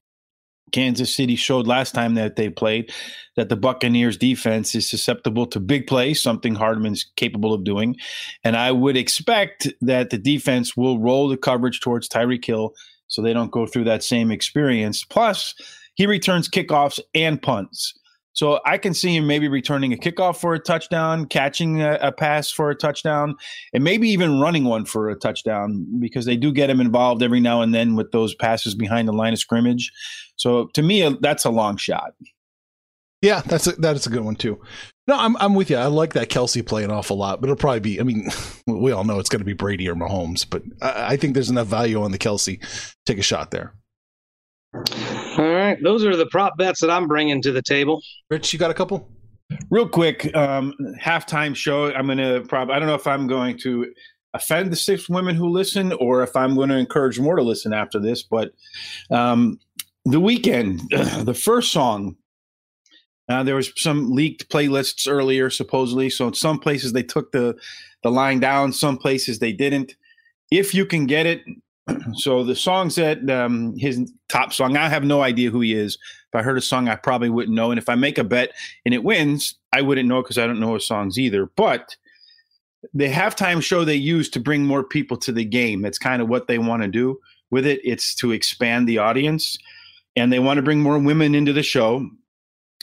[0.72, 2.92] Kansas City showed last time that they played
[3.36, 7.96] that the Buccaneers defense is susceptible to big plays, something Hardman's capable of doing.
[8.44, 12.74] And I would expect that the defense will roll the coverage towards Tyreek Hill
[13.08, 15.04] so they don't go through that same experience.
[15.04, 15.54] Plus,
[15.96, 17.94] he returns kickoffs and punts.
[18.36, 22.12] So I can see him maybe returning a kickoff for a touchdown, catching a, a,
[22.12, 23.36] pass for a touchdown,
[23.74, 27.40] and maybe even running one for a touchdown because they do get him involved every
[27.40, 29.90] now and then with those passes behind the line of scrimmage.
[30.36, 32.12] So to me, uh, that's a long shot.
[33.22, 34.62] Yeah, that's a, that's a good one too.
[35.08, 35.78] No, I'm I'm with you.
[35.78, 38.00] I like that Kelce play an awful lot, but it'll probably be.
[38.02, 38.28] I mean,
[38.68, 41.50] we all know it's going to be Brady or Mahomes, but I, I think there's
[41.50, 42.60] enough value on the Kelce.
[43.06, 43.74] Take a shot there.
[45.38, 48.02] All right, those are the prop bets that I'm bringing to the table.
[48.30, 49.10] Rich, you got a couple?
[49.70, 51.94] Real quick, um, halftime show.
[51.94, 52.74] I'm going to probably.
[52.74, 53.92] I don't know if I'm going to
[54.34, 57.74] offend the six women who listen, or if I'm going to encourage more to listen
[57.74, 58.24] after this.
[58.24, 58.52] But
[59.12, 59.60] um,
[60.04, 60.82] the Weeknd,
[61.26, 62.16] the first song.
[63.28, 66.12] Uh, there was some leaked playlists earlier, supposedly.
[66.12, 67.56] So in some places they took the
[68.04, 69.96] the line down, some places they didn't.
[70.52, 71.42] If you can get it,
[72.14, 75.98] so the songs that um, his top song, I have no idea who he is.
[76.34, 77.72] If I heard a song, I probably wouldn't know.
[77.72, 78.52] And if I make a bet
[78.86, 81.46] and it wins, I wouldn't know because I don't know his songs either.
[81.56, 81.96] But
[82.94, 85.82] the halftime show they use to bring more people to the game.
[85.82, 87.20] That's kind of what they want to do
[87.52, 87.80] with it.
[87.84, 89.58] It's to expand the audience,
[90.16, 92.08] and they want to bring more women into the show.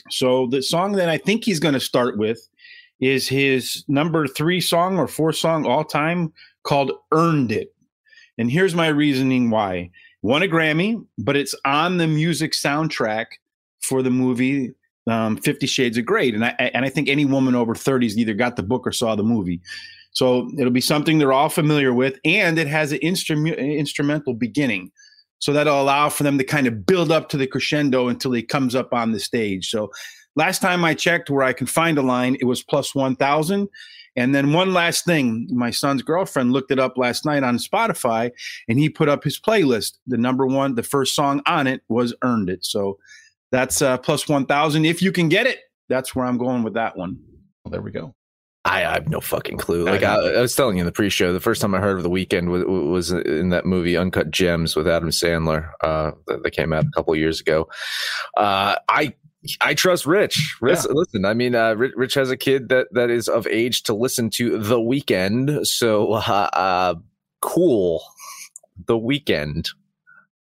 [0.09, 2.47] So the song that I think he's going to start with
[2.99, 7.72] is his number three song or four song all time called "Earned It."
[8.37, 9.91] And here's my reasoning why.
[10.21, 13.25] Won a Grammy, but it's on the music soundtrack
[13.81, 14.73] for the movie
[15.07, 18.17] um, Fifty Shades of Grey, and I and I think any woman over thirty has
[18.17, 19.61] either got the book or saw the movie.
[20.11, 24.91] So it'll be something they're all familiar with, and it has an instru- instrumental beginning.
[25.39, 28.43] So that'll allow for them to kind of build up to the crescendo until he
[28.43, 29.69] comes up on the stage.
[29.69, 29.91] So
[30.35, 33.67] last time I checked where I can find a line, it was plus 1,000.
[34.15, 38.31] And then one last thing, my son's girlfriend looked it up last night on Spotify
[38.67, 39.97] and he put up his playlist.
[40.07, 42.63] The number one, the first song on it was Earned It.
[42.63, 42.99] So
[43.51, 44.85] that's uh, plus 1,000.
[44.85, 47.19] If you can get it, that's where I'm going with that one.
[47.63, 48.15] Well, there we go.
[48.65, 49.83] I, I have no fucking clue.
[49.83, 52.03] Like I, I, was telling you in the pre-show, the first time I heard of
[52.03, 56.51] the Weeknd was, was in that movie Uncut Gems with Adam Sandler uh, that, that,
[56.51, 57.67] came out a couple years ago.
[58.37, 59.13] Uh, I
[59.61, 60.57] I trust Rich.
[60.61, 60.91] Rich yeah.
[60.93, 63.93] Listen, I mean, uh, Rich, Rich, has a kid that that is of age to
[63.93, 65.65] listen to The Weeknd.
[65.65, 66.95] So uh, uh,
[67.41, 68.03] cool.
[68.85, 69.69] The Weeknd,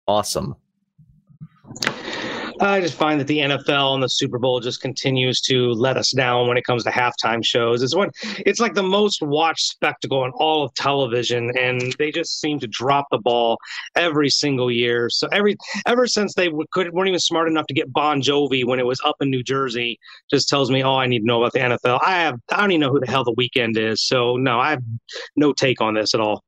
[0.07, 0.55] awesome.
[2.59, 6.11] I just find that the NFL and the Super Bowl just continues to let us
[6.11, 7.83] down when it comes to halftime shows.
[7.83, 12.39] It's one it's like the most watched spectacle in all of television and they just
[12.39, 13.57] seem to drop the ball
[13.95, 15.09] every single year.
[15.09, 18.79] So every ever since they could weren't even smart enough to get Bon Jovi when
[18.79, 21.53] it was up in New Jersey just tells me all I need to know about
[21.53, 21.99] the NFL.
[22.05, 24.05] I have I don't even know who the hell the Weeknd is.
[24.05, 24.83] So no, I have
[25.35, 26.43] no take on this at all.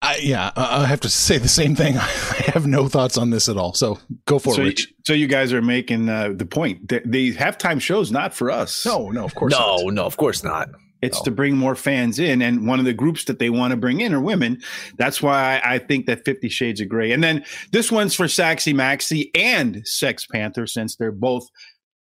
[0.00, 1.96] I, yeah, I have to say the same thing.
[1.98, 3.74] I have no thoughts on this at all.
[3.74, 4.94] So go for so it, Rich.
[5.04, 6.88] so you guys are making uh, the point.
[6.88, 8.86] The, the halftime show's not for us.
[8.86, 9.80] No, no, of course no, not.
[9.80, 10.68] no, no, of course not.
[11.02, 11.24] It's no.
[11.24, 14.00] to bring more fans in, and one of the groups that they want to bring
[14.00, 14.60] in are women.
[14.98, 18.26] That's why I, I think that Fifty Shades of Grey, and then this one's for
[18.26, 21.46] Saxy Maxy and Sex Panther, since they're both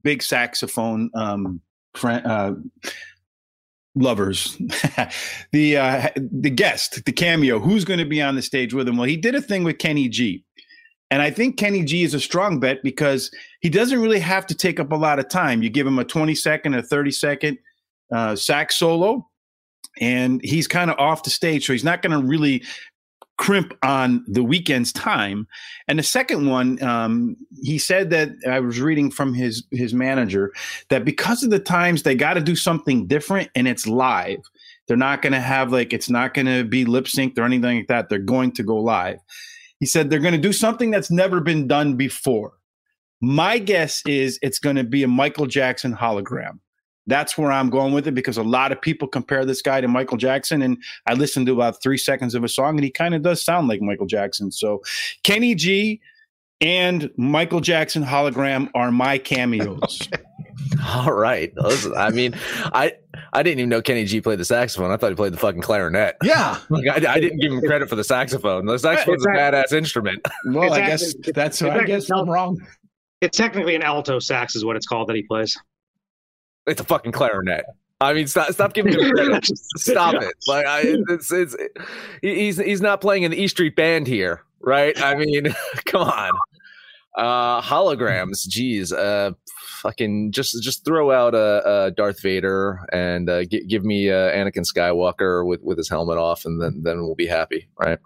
[0.03, 1.61] big saxophone um,
[1.95, 2.53] friend, uh,
[3.95, 4.57] lovers.
[5.51, 8.97] the uh, the guest, the cameo, who's going to be on the stage with him?
[8.97, 10.43] Well, he did a thing with Kenny G.
[11.11, 14.55] And I think Kenny G is a strong bet because he doesn't really have to
[14.55, 15.63] take up a lot of time.
[15.63, 17.57] You give him a 20 second or 30 second
[18.13, 19.27] uh, sax solo,
[19.99, 21.65] and he's kind of off the stage.
[21.65, 22.63] So he's not going to really
[23.39, 25.47] crimp on the Weeknd's time.
[25.87, 30.51] And the second one, um, he said that I was reading from his his manager
[30.89, 34.39] that because of the times they got to do something different and it's live.
[34.87, 37.77] They're not going to have like it's not going to be lip synced or anything
[37.77, 38.09] like that.
[38.09, 39.19] They're going to go live.
[39.79, 42.53] He said they're going to do something that's never been done before.
[43.21, 46.59] My guess is it's going to be a Michael Jackson hologram
[47.09, 49.87] that's where I'm going with it because a lot of people compare this guy to
[49.87, 50.61] Michael Jackson.
[50.61, 53.43] And I listened to about three seconds of a song and he kind of does
[53.43, 54.51] sound like Michael Jackson.
[54.51, 54.81] So
[55.23, 56.01] Kenny G
[56.61, 60.07] and Michael Jackson hologram are my cameos.
[60.85, 61.51] All right.
[61.97, 62.35] I mean,
[62.73, 62.93] I
[63.33, 64.91] I didn't even know Kenny G played the saxophone.
[64.91, 66.15] I thought he played the fucking clarinet.
[66.23, 66.59] Yeah.
[66.69, 68.65] like I, I, didn't give him credit for the saxophone.
[68.65, 70.25] The saxophone's a badass instrument.
[70.45, 72.57] Well, I guess that's I guess I'm wrong.
[73.21, 75.57] It's technically an alto sax, is what it's called that he plays.
[76.69, 77.65] It's a fucking clarinet.
[78.01, 79.45] I mean, stop, stop giving him credit.
[79.77, 80.33] stop it.
[80.47, 81.55] Like, I, it's, it's,
[82.21, 84.99] he's, he's not playing in the E Street Band here, right?
[85.01, 85.53] I mean,
[85.85, 86.31] come on.
[87.17, 89.31] Uh, holograms, geez, uh,
[89.81, 94.09] fucking just, just throw out a uh, uh, Darth Vader and uh, g- give me
[94.09, 97.99] uh, Anakin Skywalker with, with his helmet off, and then, then we'll be happy, right?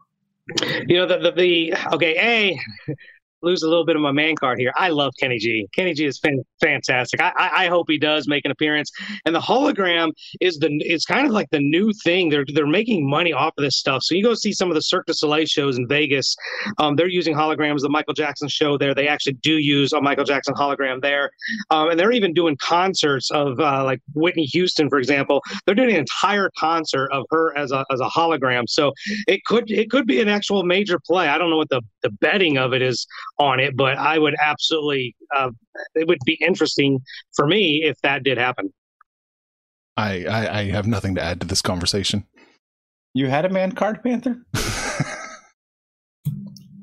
[0.87, 2.95] You know the, the, the okay, a
[3.43, 4.73] lose a little bit of my man card here.
[4.75, 5.67] I love Kenny G.
[5.75, 7.21] Kenny G is fan- fantastic.
[7.21, 8.91] I, I, I hope he does make an appearance.
[9.25, 12.29] And the hologram is the it's kind of like the new thing.
[12.29, 14.03] They're they're making money off of this stuff.
[14.03, 16.35] So you go see some of the Cirque du Soleil shows in Vegas.
[16.77, 17.81] Um, they're using holograms.
[17.81, 21.29] The Michael Jackson show there, they actually do use a Michael Jackson hologram there,
[21.69, 25.41] um, and they're even doing concerts of uh, like Whitney Houston, for example.
[25.65, 28.63] They're doing an entire concert of her as a as a hologram.
[28.67, 28.93] So
[29.27, 31.27] it could it could be an actual major play.
[31.27, 33.05] I don't know what the the betting of it is
[33.39, 35.49] on it, but I would absolutely, uh,
[35.95, 37.01] it would be interesting
[37.35, 38.73] for me if that did happen.
[39.97, 42.25] I, I, I have nothing to add to this conversation.
[43.13, 44.37] You had a man card, Panther?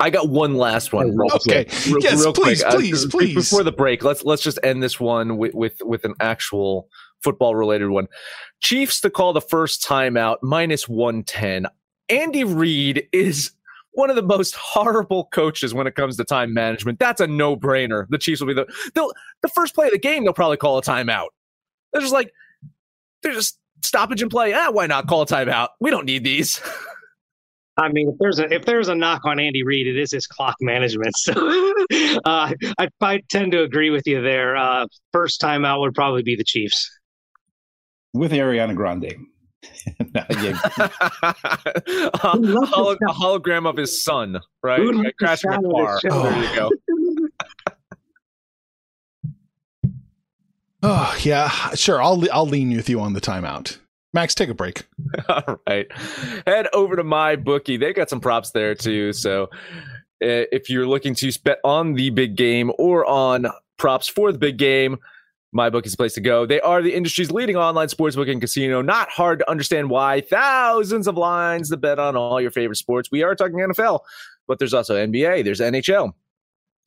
[0.01, 1.17] I got one last one.
[1.17, 1.65] Real okay.
[1.65, 1.87] Quick.
[1.87, 2.75] Real, yes, real please, quick.
[2.75, 3.35] please, uh, please.
[3.35, 6.89] Before the break, let's let's just end this one with with, with an actual
[7.23, 8.09] football related one.
[8.61, 11.67] Chiefs to call the first timeout minus one ten.
[12.09, 13.53] Andy Reid is
[13.93, 16.99] one of the most horrible coaches when it comes to time management.
[16.99, 18.07] That's a no brainer.
[18.09, 20.25] The Chiefs will be the they'll the first play of the game.
[20.25, 21.29] They'll probably call a timeout.
[21.93, 22.33] They're just like
[23.23, 24.53] they're just stoppage and play.
[24.53, 25.69] Ah, why not call a timeout?
[25.81, 26.61] We don't need these.
[27.77, 30.27] I mean, if there's a if there's a knock on Andy Reid, it is his
[30.27, 31.15] clock management.
[31.91, 34.57] So uh, I, I tend to agree with you there.
[34.57, 36.89] Uh, first timeout would probably be the Chiefs
[38.13, 39.15] with Ariana Grande.
[40.15, 40.25] a,
[42.17, 44.81] holo- a, hologram of his son, right?
[45.19, 46.01] Crashing a car.
[46.11, 46.23] Oh.
[46.31, 46.71] There you go.
[50.83, 52.03] Oh yeah, sure.
[52.03, 53.77] I'll I'll lean with you on the timeout.
[54.15, 54.87] Max, take a break.
[55.29, 55.87] All right,
[56.47, 57.77] head over to my bookie.
[57.77, 59.13] They got some props there too.
[59.13, 59.51] So
[60.23, 63.47] uh, if you're looking to bet on the big game or on
[63.77, 64.97] props for the big game,
[65.53, 66.47] my book is the place to go.
[66.47, 68.83] They are the industry's leading online sportsbook and casino.
[68.83, 70.21] Not hard to understand why.
[70.21, 73.11] Thousands of lines to bet on all your favorite sports.
[73.11, 74.01] We are talking NFL,
[74.47, 76.13] but there's also NBA, there's NHL,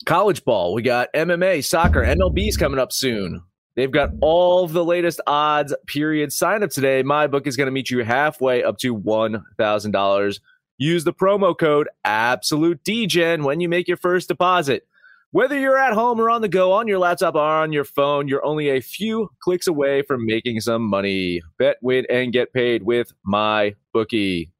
[0.05, 0.73] college ball.
[0.73, 3.41] We got MMA, soccer, MLB's coming up soon.
[3.75, 6.31] They've got all the latest odds, period.
[6.31, 7.01] Sign up today.
[7.01, 10.39] My book is going to meet you halfway up to $1,000.
[10.77, 14.87] Use the promo code Absolute DGen when you make your first deposit.
[15.33, 18.27] Whether you're at home or on the go, on your laptop or on your phone,
[18.27, 21.41] you're only a few clicks away from making some money.
[21.57, 24.51] Bet, win, and get paid with my bookie.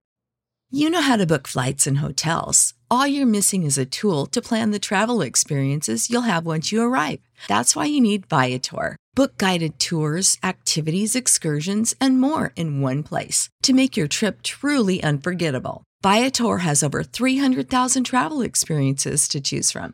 [0.72, 2.74] You know how to book flights and hotels.
[2.90, 6.82] All you're missing is a tool to plan the travel experiences you'll have once you
[6.82, 7.20] arrive.
[7.48, 8.98] That's why you need Viator.
[9.14, 15.04] Book guided tours, activities, excursions, and more in one place to make your trip truly
[15.04, 15.84] unforgettable.
[16.02, 19.94] Viator has over 300,000 travel experiences to choose from.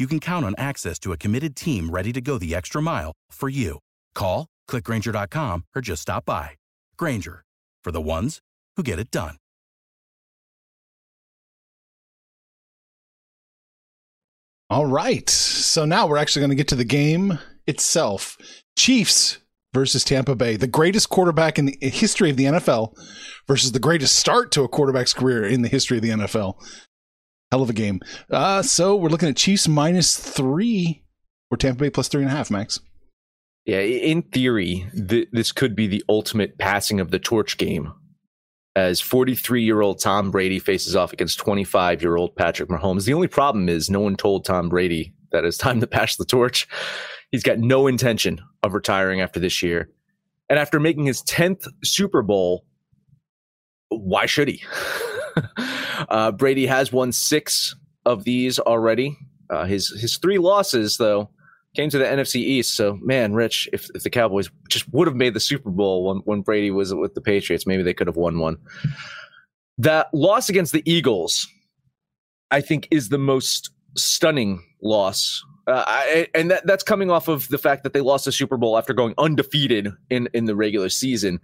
[0.00, 3.12] you can count on access to a committed team ready to go the extra mile
[3.30, 3.78] for you.
[4.14, 6.52] Call, clickgrainger.com, or just stop by.
[6.96, 7.42] Grainger,
[7.84, 8.40] for the ones
[8.76, 9.36] who get it done.
[14.70, 15.28] All right.
[15.28, 18.38] So now we're actually going to get to the game itself.
[18.78, 19.40] Chiefs
[19.74, 22.96] versus Tampa Bay, the greatest quarterback in the history of the NFL
[23.48, 26.54] versus the greatest start to a quarterback's career in the history of the NFL.
[27.50, 28.00] Hell of a game.
[28.30, 31.02] Uh, so we're looking at Chiefs minus three
[31.50, 32.80] or Tampa Bay plus three and a half, Max.
[33.66, 37.92] Yeah, in theory, th- this could be the ultimate passing of the torch game
[38.76, 43.04] as 43 year old Tom Brady faces off against 25 year old Patrick Mahomes.
[43.04, 46.24] The only problem is no one told Tom Brady that it's time to pass the
[46.24, 46.68] torch.
[47.30, 49.90] He's got no intention of retiring after this year.
[50.48, 52.64] And after making his 10th Super Bowl,
[53.88, 54.62] why should he?
[56.08, 57.74] uh, Brady has won six
[58.06, 59.16] of these already.
[59.48, 61.30] Uh, his his three losses, though,
[61.74, 62.74] came to the NFC East.
[62.74, 66.18] So, man, Rich, if, if the Cowboys just would have made the Super Bowl when,
[66.18, 68.56] when Brady was with the Patriots, maybe they could have won one.
[69.78, 71.48] That loss against the Eagles,
[72.50, 75.42] I think, is the most stunning loss.
[75.66, 78.56] Uh, I, and that, that's coming off of the fact that they lost the Super
[78.56, 81.40] Bowl after going undefeated in, in the regular season.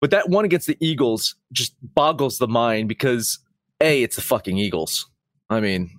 [0.00, 3.38] But that one against the Eagles just boggles the mind because,
[3.80, 5.08] A, it's the fucking Eagles.
[5.48, 5.90] I mean,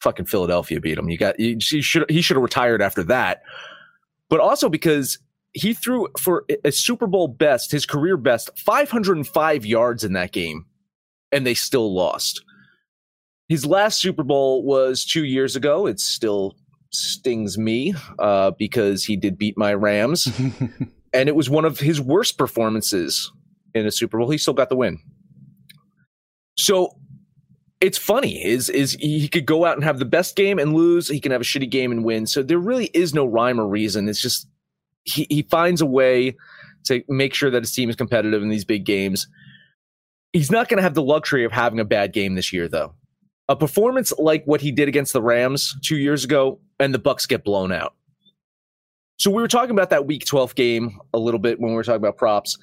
[0.00, 1.08] fucking Philadelphia beat him.
[1.08, 3.42] You got he should he should have retired after that.
[4.28, 5.18] But also because
[5.52, 10.66] he threw for a Super Bowl best, his career best, 505 yards in that game,
[11.32, 12.42] and they still lost.
[13.48, 15.86] His last Super Bowl was two years ago.
[15.86, 16.54] It still
[16.90, 20.28] stings me uh, because he did beat my Rams,
[21.12, 23.30] and it was one of his worst performances
[23.74, 24.30] in a Super Bowl.
[24.30, 24.98] He still got the win.
[26.56, 26.96] So
[27.80, 28.44] it's funny.
[28.44, 31.08] Is is he could go out and have the best game and lose.
[31.08, 32.26] He can have a shitty game and win.
[32.26, 34.08] So there really is no rhyme or reason.
[34.08, 34.48] It's just
[35.04, 36.36] he, he finds a way
[36.86, 39.28] to make sure that his team is competitive in these big games.
[40.32, 42.94] He's not going to have the luxury of having a bad game this year though.
[43.48, 47.24] A performance like what he did against the rams two years ago and the bucks
[47.24, 47.94] get blown out
[49.18, 51.84] so we were talking about that week 12 game a little bit when we were
[51.84, 52.56] talking about props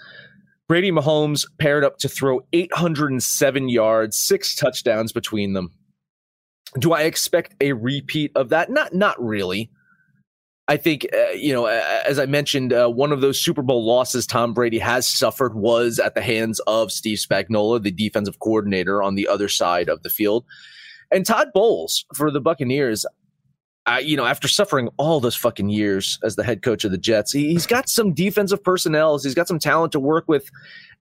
[0.68, 5.72] Brady Mahomes paired up to throw 807 yards, six touchdowns between them.
[6.80, 8.72] Do I expect a repeat of that?
[8.72, 9.70] Not, not really.
[10.68, 14.26] I think, uh, you know, as I mentioned, uh, one of those Super Bowl losses
[14.26, 19.14] Tom Brady has suffered was at the hands of Steve Spagnuolo, the defensive coordinator on
[19.14, 20.44] the other side of the field.
[21.12, 23.06] And Todd Bowles for the Buccaneers,
[24.04, 27.32] you know, after suffering all those fucking years as the head coach of the Jets,
[27.32, 29.18] he, has got some defensive personnel.
[29.20, 30.50] He's got some talent to work with.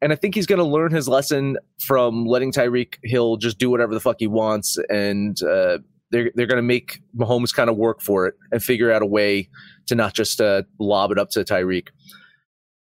[0.02, 3.70] And I think he's going to learn his lesson from letting Tyreek Hill just do
[3.70, 4.76] whatever the fuck he wants.
[4.90, 5.78] And uh,
[6.10, 9.06] they're, they're going to make Mahomes kind of work for it and figure out a
[9.06, 9.48] way
[9.86, 11.88] to not just uh, lob it up to Tyreek.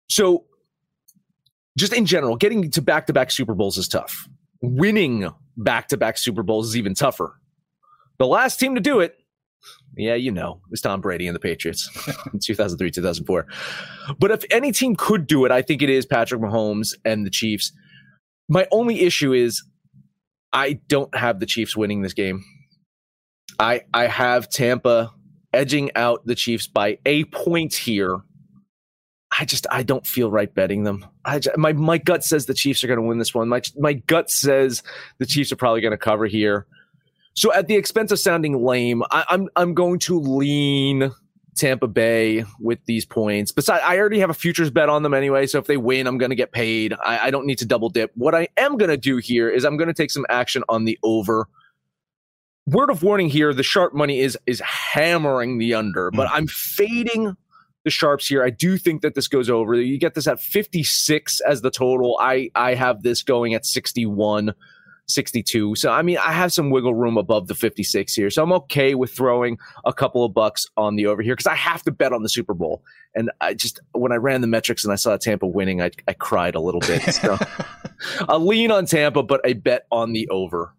[0.09, 0.45] So,
[1.79, 4.29] just in general, getting to back to back Super Bowls is tough.
[4.63, 7.39] Winning back to back Super Bowls is even tougher.
[8.19, 9.19] The last team to do it
[9.97, 11.89] yeah, you know, it was Tom Brady and the Patriots
[12.33, 13.47] in 2003, 2004.
[14.19, 17.31] But if any team could do it, I think it is Patrick Mahomes and the
[17.31, 17.73] Chiefs.
[18.49, 19.65] My only issue is
[20.53, 22.45] I don't have the Chiefs winning this game.
[23.59, 25.13] I I have Tampa
[25.53, 28.19] edging out the Chiefs by a point here.
[29.39, 31.07] I just I don't feel right betting them.
[31.25, 33.49] I just, my my gut says the Chiefs are going to win this one.
[33.49, 34.83] My my gut says
[35.19, 36.67] the Chiefs are probably going to cover here.
[37.37, 41.13] So at the expense of sounding lame, I, I'm I'm going to lean
[41.55, 43.53] Tampa Bay with these points.
[43.53, 45.47] Besides, I already have a futures bet on them anyway.
[45.47, 46.95] So if they win, I'm going to get paid.
[46.95, 48.11] I, I don't need to double dip.
[48.15, 50.87] What I am going to do here is I'm going to take some action on
[50.87, 51.47] the over.
[52.67, 56.17] Word of warning here: the sharp money is is hammering the under, hmm.
[56.17, 57.37] but I'm fading
[57.85, 58.43] the sharps here.
[58.43, 59.75] I do think that this goes over.
[59.75, 62.17] You get this at 56 as the total.
[62.19, 64.55] I I have this going at 61.
[65.09, 65.75] 62.
[65.77, 68.31] So, I mean, I have some wiggle room above the 56 here.
[68.31, 71.55] So I'm okay with throwing a couple of bucks on the over here because I
[71.55, 72.83] have to bet on the Super Bowl.
[73.15, 76.13] And I just, when I ran the metrics and I saw Tampa winning, I, I
[76.13, 77.03] cried a little bit.
[77.03, 77.39] So
[78.29, 80.73] a lean on Tampa, but a bet on the over.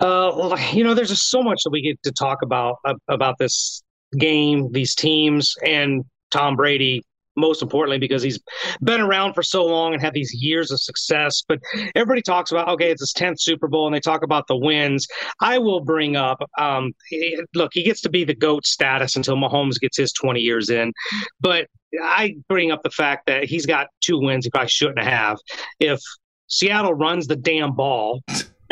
[0.00, 3.38] Uh, you know, there's just so much that we get to talk about uh, about
[3.38, 3.82] this
[4.18, 7.02] game, these teams, and Tom Brady
[7.36, 8.38] most importantly because he's
[8.82, 11.42] been around for so long and had these years of success.
[11.46, 11.60] But
[11.94, 15.06] everybody talks about okay, it's his tenth Super Bowl, and they talk about the wins.
[15.40, 16.92] I will bring up, um,
[17.54, 20.92] look, he gets to be the goat status until Mahomes gets his twenty years in,
[21.40, 21.68] but
[22.02, 25.38] I bring up the fact that he's got two wins he probably shouldn't have.
[25.78, 26.00] If
[26.48, 28.22] Seattle runs the damn ball.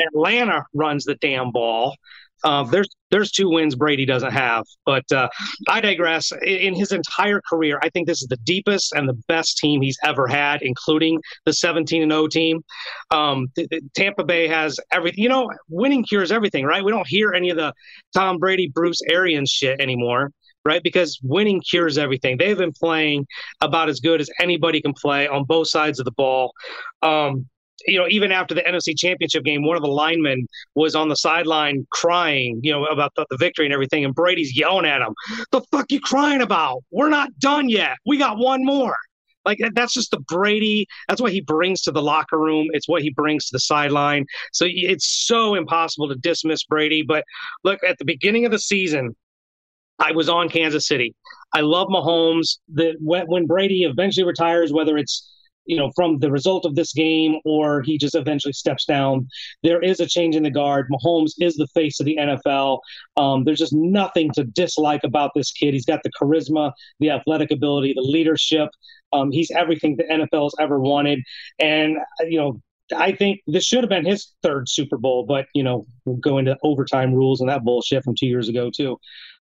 [0.01, 1.97] Atlanta runs the damn ball.
[2.45, 5.29] Uh, there's there's two wins Brady doesn't have, but uh,
[5.69, 6.33] I digress.
[6.43, 9.99] In his entire career, I think this is the deepest and the best team he's
[10.03, 12.65] ever had, including the 17 and 0 team.
[13.11, 13.53] Um,
[13.95, 15.23] Tampa Bay has everything.
[15.23, 16.83] You know, winning cures everything, right?
[16.83, 17.75] We don't hear any of the
[18.15, 20.33] Tom Brady, Bruce Arians shit anymore
[20.65, 20.85] right?
[20.85, 22.37] Because winning cures everything.
[22.37, 23.27] They've been playing
[23.61, 26.53] about as good as anybody can play on both sides of the ball.
[27.03, 27.49] Um,
[27.87, 31.17] you know, even after the NFC Championship game, one of the linemen was on the
[31.17, 35.15] sideline crying, you know, about the, the, victory and everything, and Brady's yelling at him,
[35.51, 36.83] "The fuck you crying about?
[36.91, 37.97] We're not done yet.
[38.07, 38.97] We got one more."
[39.45, 40.87] Like that's just the Brady.
[41.09, 42.69] That's what he brings to the locker room.
[42.73, 44.25] It's what he brings to the sideline.
[44.53, 47.03] So it's so impossible to dismiss Brady.
[47.03, 47.25] But
[47.65, 49.17] look, at the beginning of the season,
[49.99, 51.15] I was on Kansas City.
[51.55, 52.59] I love Mahomes.
[52.73, 55.32] The when Brady eventually retires, whether it's
[55.67, 59.29] you know, from the result of this game, or he just eventually steps down.
[59.63, 60.89] There is a change in the guard.
[60.91, 62.81] Mahomes is the face of the NFL.
[63.17, 65.75] Um, there's just nothing to dislike about this kid.
[65.75, 68.69] He's got the charisma, the athletic ability, the leadership.
[69.13, 71.21] Um, he's everything the NFL has ever wanted.
[71.59, 72.61] And, you know,
[72.97, 76.39] I think this should have been his third Super Bowl, but, you know, we'll go
[76.39, 78.99] into overtime rules and that bullshit from two years ago, too.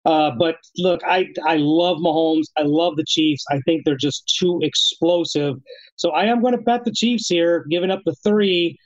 [0.05, 2.45] Uh, but look, I I love Mahomes.
[2.57, 3.43] I love the Chiefs.
[3.49, 5.55] I think they're just too explosive.
[5.95, 8.77] So I am going to bet the Chiefs here, giving up the three.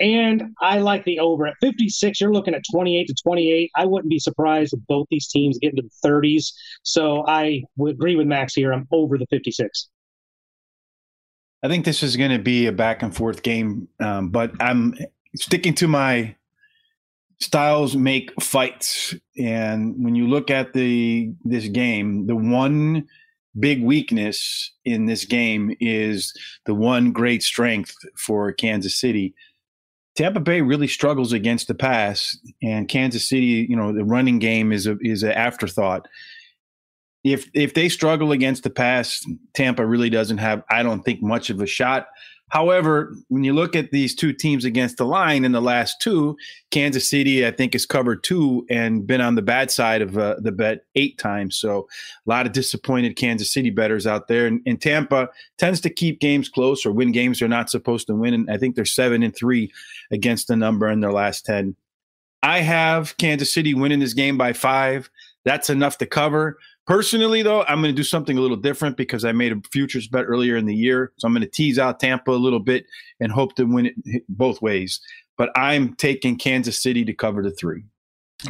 [0.00, 2.20] And I like the over at 56.
[2.20, 3.70] You're looking at 28 to 28.
[3.76, 6.52] I wouldn't be surprised if both these teams get into the 30s.
[6.82, 8.72] So I would agree with Max here.
[8.72, 9.88] I'm over the 56.
[11.62, 14.94] I think this is going to be a back and forth game, um, but I'm
[15.36, 16.34] sticking to my
[17.44, 19.14] styles make fights.
[19.38, 23.06] And when you look at the this game the one
[23.60, 26.32] big weakness in this game is
[26.66, 29.34] the one great strength for Kansas City.
[30.16, 34.72] Tampa Bay really struggles against the pass and Kansas City you know the running game
[34.72, 36.08] is a is an afterthought.
[37.22, 39.24] If if they struggle against the pass
[39.54, 42.06] Tampa really doesn't have I don't think much of a shot
[42.50, 46.36] However, when you look at these two teams against the line in the last two,
[46.70, 50.36] Kansas City, I think, has covered two and been on the bad side of uh,
[50.38, 51.56] the bet eight times.
[51.56, 51.88] So
[52.26, 54.46] a lot of disappointed Kansas City betters out there.
[54.46, 58.14] And, and, Tampa tends to keep games close or win games they're not supposed to
[58.14, 58.34] win.
[58.34, 59.72] And I think they're seven and three
[60.10, 61.74] against the number in their last 10.
[62.42, 65.08] I have Kansas City winning this game by five.
[65.44, 66.58] That's enough to cover.
[66.86, 70.06] Personally, though, I'm going to do something a little different because I made a futures
[70.06, 71.12] bet earlier in the year.
[71.18, 72.84] So I'm going to tease out Tampa a little bit
[73.20, 75.00] and hope to win it both ways.
[75.38, 77.84] But I'm taking Kansas City to cover the three.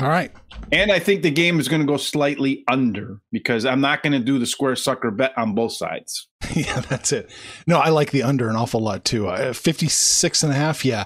[0.00, 0.32] All right.
[0.72, 4.14] And I think the game is going to go slightly under because I'm not going
[4.14, 6.28] to do the square sucker bet on both sides.
[6.54, 7.30] yeah, that's it.
[7.66, 9.28] No, I like the under an awful lot too.
[9.28, 10.84] Uh, 56 and a half.
[10.84, 11.04] Yeah.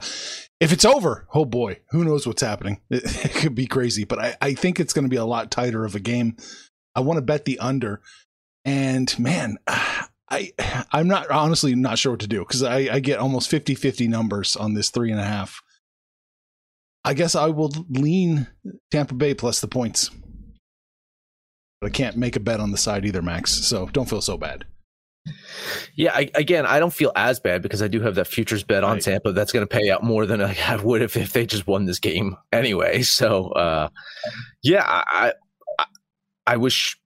[0.61, 2.81] If it's over, oh boy, who knows what's happening?
[2.91, 5.51] It, it could be crazy, but I, I think it's going to be a lot
[5.51, 6.37] tighter of a game.
[6.99, 8.01] I want to bet the under.
[8.65, 9.59] And man,
[10.31, 10.53] I
[10.93, 14.09] I'm not honestly not sure what to do because I, I get almost 50 50
[14.09, 15.63] numbers on this three and a half.
[17.05, 18.49] I guess I will lean
[18.91, 20.11] Tampa Bay plus the points.
[21.81, 23.53] But I can't make a bet on the side either, Max.
[23.53, 24.65] So don't feel so bad.
[25.95, 28.83] Yeah, I, again, I don't feel as bad because I do have that futures bet
[28.83, 29.03] on Right.
[29.03, 31.85] Tampa that's going to pay out more than I would if, if they just won
[31.87, 33.03] this game anyway.
[33.03, 33.89] So, uh,
[34.63, 35.33] yeah, I,
[36.49, 36.99] I, I wish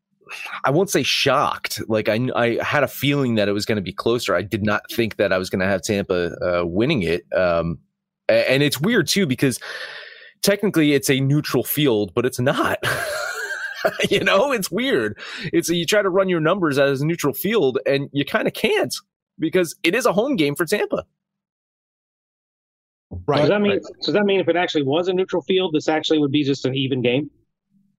[0.64, 1.82] I won't say shocked.
[1.88, 4.34] Like I, I had a feeling that it was going to be closer.
[4.34, 7.24] I did not think that I was going to have Tampa uh, winning it.
[7.36, 7.78] Um,
[8.28, 9.59] and it's weird too because
[10.43, 12.78] technically it's a neutral field, but it's not.
[14.11, 15.18] you know, it's weird.
[15.53, 18.55] It's you try to run your numbers as a neutral field, and you kind of
[18.55, 18.95] can't
[19.38, 21.05] because it is a home game for Tampa.
[23.26, 23.40] Right.
[23.40, 23.80] does that mean?
[24.03, 26.64] Does that mean if it actually was a neutral field, this actually would be just
[26.64, 27.30] an even game?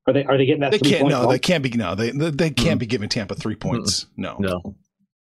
[0.08, 0.72] Are they are they getting that?
[0.72, 1.08] They can't.
[1.08, 1.32] No, bump?
[1.32, 1.70] they can't be.
[1.72, 4.08] No, they they, they can't be giving Tampa three points.
[4.18, 4.36] No.
[4.40, 4.76] No,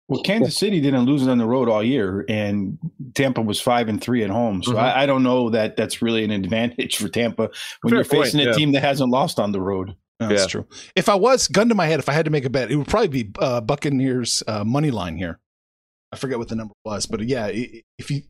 [0.08, 2.78] Well, Kansas City didn't lose it on the road all year, and
[3.14, 4.64] Tampa was five and three at home.
[4.64, 4.80] So Mhm.
[4.80, 7.50] I, I don't know that that's really an advantage for Tampa
[7.82, 8.52] when Fair you're point, facing a yeah.
[8.54, 9.96] team that hasn't lost on the road.
[10.22, 10.48] No, that's Yeah.
[10.48, 10.68] true.
[10.96, 12.76] If I was gun to my head, if I had to make a bet, it
[12.78, 15.40] would probably be uh, Buccaneers uh, money line here.
[16.12, 18.24] I forget what the number was, but yeah, if you,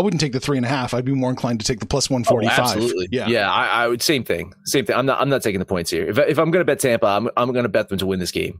[0.00, 0.94] I wouldn't take the three and a half.
[0.94, 2.60] I'd be more inclined to take the plus one forty Oh, five.
[2.60, 3.08] absolutely.
[3.12, 3.28] Yeah.
[3.28, 3.50] yeah.
[3.52, 4.54] I, I would same thing.
[4.64, 4.96] Same thing.
[4.96, 5.20] I'm not.
[5.20, 6.08] I'm not taking the points here.
[6.08, 8.18] If if I'm going to bet Tampa, I'm I'm going to bet them to win
[8.18, 8.58] this game.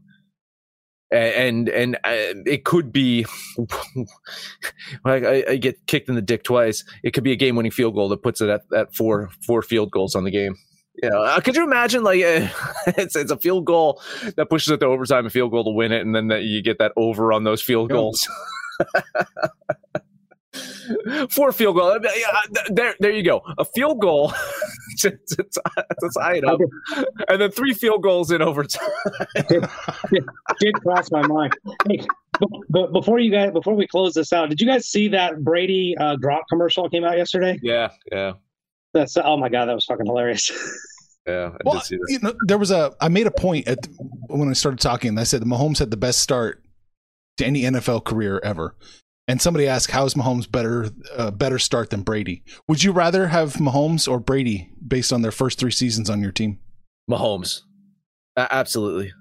[1.12, 1.16] A-
[1.48, 3.24] And and uh, it could be,
[5.04, 6.84] like I, I get kicked in the dick twice.
[7.02, 9.90] It could be a game-winning field goal that puts it at, at four four field
[9.90, 10.54] goals on the game.
[11.02, 12.48] Know, uh, could you imagine like uh,
[12.98, 14.02] it's it's a field goal
[14.36, 16.60] that pushes it to overtime, a field goal to win it, and then that you
[16.62, 17.94] get that over on those field Yeah.
[17.96, 18.28] goals.
[21.30, 21.98] Four field goal.
[22.02, 23.42] Yeah, There, there you go.
[23.58, 24.32] A field goal
[24.98, 26.58] to, to, to tie it up,
[27.28, 28.88] and then three field goals in overtime.
[30.60, 31.54] did cross my mind.
[31.88, 32.00] Hey,
[32.38, 35.42] but, but before you guys, before we close this out, did you guys see that
[35.44, 37.58] Brady uh, Gronk commercial came out yesterday?
[37.62, 38.32] Yeah, yeah,
[38.94, 40.50] That's oh my god, that was fucking hilarious.
[41.26, 41.50] yeah.
[41.52, 42.06] I Well, did see that.
[42.08, 42.92] you know, there was a.
[43.00, 43.86] I made a point at
[44.28, 45.18] when I started talking.
[45.18, 46.62] I said the Mahomes had the best start
[47.38, 48.74] to any NFL career ever.
[49.30, 52.42] And somebody asked, "How is Mahomes better uh, better start than Brady?
[52.66, 56.32] Would you rather have Mahomes or Brady based on their first three seasons on your
[56.32, 56.58] team?"
[57.08, 57.60] Mahomes,
[58.36, 59.12] uh, absolutely.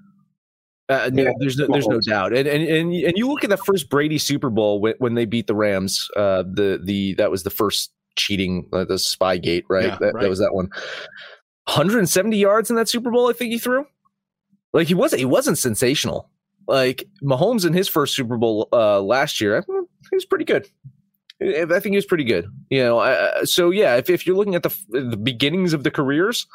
[0.88, 3.50] Uh, no, Yeah, there's no, there's no doubt, and and and and you look at
[3.50, 6.08] the first Brady Super Bowl when, when they beat the Rams.
[6.16, 9.84] Uh, the the that was the first cheating, uh, the spy gate, right?
[9.84, 10.22] Yeah, that, right.
[10.22, 10.70] that was that one.
[11.66, 13.86] 170 yards in that Super Bowl, I think he threw.
[14.72, 16.28] Like he wasn't he wasn't sensational.
[16.66, 19.79] Like Mahomes in his first Super Bowl uh, last year, I think he
[20.20, 20.68] was pretty good.
[21.42, 22.46] I think he was pretty good.
[22.68, 25.90] You know, uh, so yeah, if if you're looking at the the beginnings of the
[25.90, 26.46] careers,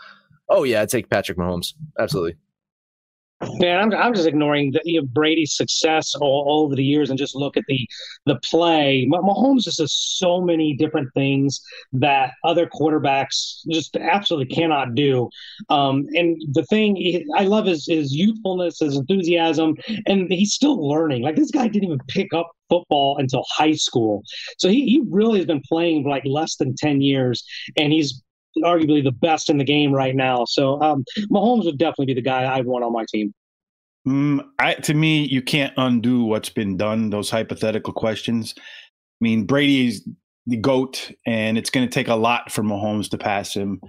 [0.49, 1.73] oh yeah, I'd take Patrick Mahomes.
[1.99, 2.35] Absolutely.
[3.41, 7.09] Man, I'm, I'm just ignoring the, you know, Brady's success all, all over the years
[7.09, 7.85] and just look at the
[8.25, 9.05] the play.
[9.07, 11.59] Mah- Mahomes just does so many different things
[11.91, 15.29] that other quarterbacks just absolutely cannot do.
[15.69, 19.75] Um, and the thing I love is his youthfulness, his enthusiasm,
[20.07, 21.21] and he's still learning.
[21.21, 24.23] Like this guy didn't even pick up football until high school,
[24.57, 27.43] so he, he really has been playing for like less than ten years,
[27.77, 28.23] and he's
[28.63, 30.45] arguably the best in the game right now.
[30.45, 33.33] So um, Mahomes would definitely be the guy I'd want on my team.
[34.07, 37.09] Mm, I, to me, you can't undo what's been done.
[37.09, 38.53] Those hypothetical questions.
[38.57, 38.61] I
[39.21, 40.07] mean, Brady's
[40.45, 43.81] the goat, and it's going to take a lot for Mahomes to pass him.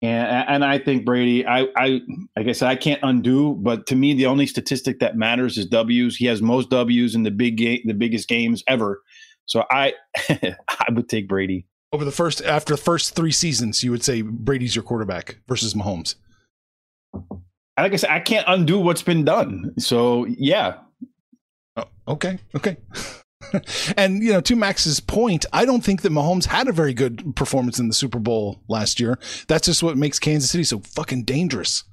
[0.00, 2.00] And and I think Brady, I I
[2.36, 3.56] like I said, I can't undo.
[3.56, 6.16] But to me, the only statistic that matters is W's.
[6.16, 9.02] He has most W's in the big game, the biggest games ever.
[9.46, 9.94] So I
[10.28, 11.66] I would take Brady.
[11.92, 15.74] Over the first after the first three seasons, you would say Brady's your quarterback versus
[15.74, 16.16] Mahomes.
[17.78, 19.72] Like I said, I can't undo what's been done.
[19.78, 20.74] So yeah,
[21.78, 22.76] Oh, okay, okay.
[23.96, 27.36] and you know, to Max's point, I don't think that Mahomes had a very good
[27.36, 29.18] performance in the Super Bowl last year.
[29.46, 31.84] That's just what makes Kansas City so fucking dangerous.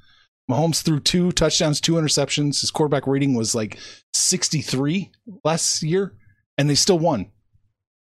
[0.49, 2.61] Mahomes threw two touchdowns, two interceptions.
[2.61, 3.77] His quarterback rating was like
[4.13, 5.11] 63
[5.43, 6.13] last year,
[6.57, 7.31] and they still won.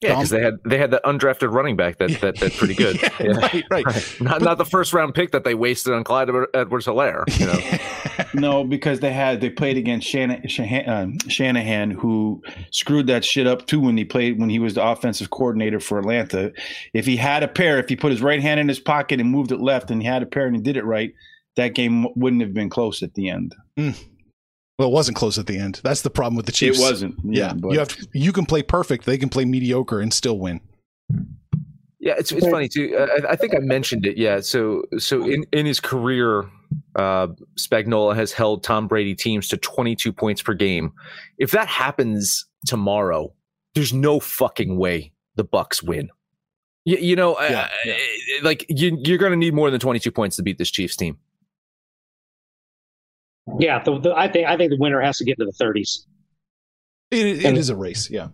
[0.01, 3.01] Yeah, because they had they had that undrafted running back that, that that's pretty good.
[3.01, 3.31] yeah, Yeah.
[3.39, 4.17] Right, right.
[4.21, 7.23] Not not the first round pick that they wasted on Clyde Edwards Helaire.
[7.39, 7.77] You know?
[8.33, 13.47] No, because they had they played against Shannon, Shanahan, um, Shanahan, who screwed that shit
[13.47, 16.51] up too when he played when he was the offensive coordinator for Atlanta.
[16.93, 19.31] If he had a pair, if he put his right hand in his pocket and
[19.31, 21.13] moved it left, and he had a pair and he did it right,
[21.55, 23.55] that game wouldn't have been close at the end.
[24.77, 25.81] Well, it wasn't close at the end.
[25.83, 26.79] That's the problem with the Chiefs.
[26.79, 27.15] It wasn't.
[27.23, 29.05] Yeah, Yeah, but you have to, you can play perfect.
[29.05, 30.61] They can play mediocre and still win.
[31.99, 32.95] Yeah, it's it's funny too.
[32.95, 34.17] I, I think I mentioned it.
[34.17, 36.49] Yeah, so so in in his career,
[36.95, 40.93] uh, Spagnuolo has held Tom Brady teams to 22 points per game.
[41.39, 43.33] If that happens tomorrow,
[43.73, 46.09] there's no fucking way the Bucks win.
[46.85, 47.95] You, you know, uh, Yeah,
[48.43, 51.17] like you, you're going to need more than 22 points to beat this Chiefs team.
[53.59, 56.05] Yeah, the, the, I think I think the winner has to get into the 30s.
[57.11, 58.09] It, it And- is a race.
[58.09, 58.27] Yeah.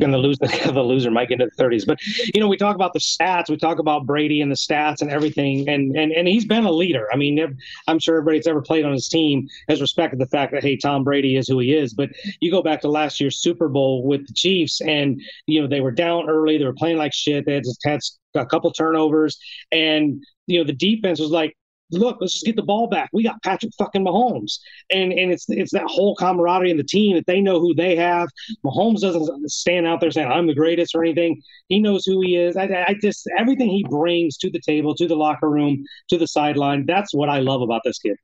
[0.00, 1.98] and the loser the loser might get into the 30s but
[2.34, 5.10] you know we talk about the stats we talk about brady and the stats and
[5.10, 7.56] everything and and and he's been a leader i mean
[7.88, 10.76] i'm sure everybody that's ever played on his team has respected the fact that hey
[10.76, 12.10] tom brady is who he is but
[12.40, 15.80] you go back to last year's super bowl with the chiefs and you know they
[15.80, 18.00] were down early they were playing like shit they had just had
[18.34, 19.38] a couple turnovers
[19.72, 21.56] and you know the defense was like
[21.90, 23.10] look, let's just get the ball back.
[23.12, 24.58] We got Patrick fucking Mahomes,
[24.90, 27.96] and and it's it's that whole camaraderie in the team that they know who they
[27.96, 28.28] have.
[28.64, 31.40] Mahomes doesn't stand out there saying I'm the greatest or anything.
[31.68, 32.56] He knows who he is.
[32.56, 36.26] I, I just everything he brings to the table, to the locker room, to the
[36.26, 36.86] sideline.
[36.86, 38.16] That's what I love about this kid.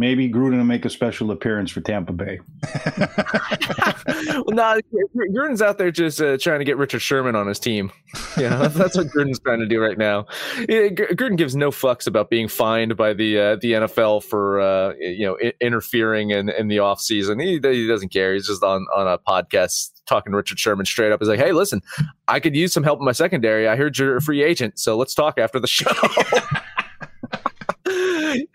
[0.00, 2.40] Maybe Gruden will make a special appearance for Tampa Bay.
[4.26, 4.80] well, no,
[5.14, 7.92] Gruden's out there just uh, trying to get Richard Sherman on his team.
[8.36, 10.24] Yeah, that's, that's what Gruden's trying to do right now.
[10.60, 14.94] Yeah, Gruden gives no fucks about being fined by the uh, the NFL for uh,
[14.98, 17.42] you know I- interfering in, in the offseason.
[17.42, 18.32] He, he doesn't care.
[18.32, 21.20] He's just on on a podcast talking to Richard Sherman straight up.
[21.20, 21.82] He's like, "Hey, listen,
[22.28, 23.68] I could use some help in my secondary.
[23.68, 25.90] I heard you're a free agent, so let's talk after the show."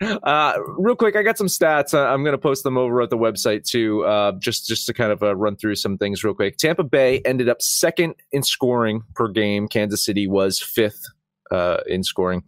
[0.00, 1.94] uh, real quick, I got some stats.
[1.94, 4.94] Uh, I'm going to post them over at the website too, uh, just just to
[4.94, 6.56] kind of uh, run through some things real quick.
[6.56, 9.68] Tampa Bay ended up second in scoring per game.
[9.68, 11.04] Kansas City was fifth
[11.50, 12.42] uh, in scoring.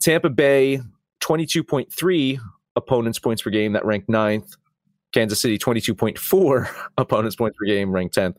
[0.00, 0.80] Tampa Bay
[1.20, 2.38] 22.3
[2.76, 4.54] opponents points per game, that ranked ninth.
[5.16, 8.36] Kansas City 22.4 opponents points per game, ranked 10th.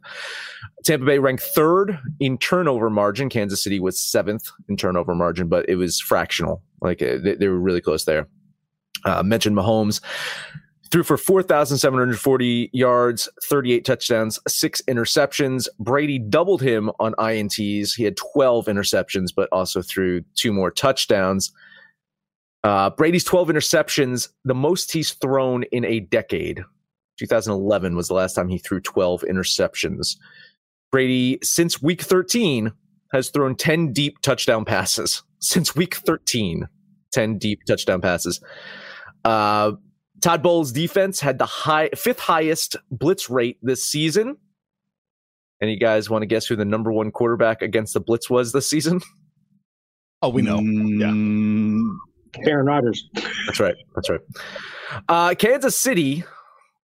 [0.86, 3.30] Tampa Bay ranked third in turnover margin.
[3.30, 6.62] Kansas City was seventh in turnover margin, but it was fractional.
[6.82, 8.28] Like uh, they, they were really close there.
[9.06, 10.02] Uh, mentioned Mahomes
[10.92, 15.68] threw for 4,740 yards, 38 touchdowns, six interceptions.
[15.80, 17.96] Brady doubled him on INTs.
[17.96, 21.52] He had 12 interceptions, but also threw two more touchdowns.
[22.64, 26.64] Uh, Brady's 12 interceptions, the most he's thrown in a decade.
[27.20, 30.18] 2011 was the last time he threw 12 interceptions.
[30.92, 32.72] Brady, since week 13,
[33.12, 35.24] has thrown 10 deep touchdown passes.
[35.40, 36.68] Since week 13,
[37.12, 38.42] 10 deep touchdown passes.
[39.24, 39.74] Uh,
[40.20, 44.38] Todd Bowles' defense had the high fifth highest blitz rate this season.
[45.62, 48.68] Any guys want to guess who the number one quarterback against the blitz was this
[48.68, 49.02] season?
[50.24, 50.58] Oh, we know.
[50.58, 50.98] Mm,
[52.46, 53.10] Aaron Rodgers.
[53.46, 53.76] That's right.
[53.96, 54.22] That's right.
[55.10, 56.24] Uh, Kansas City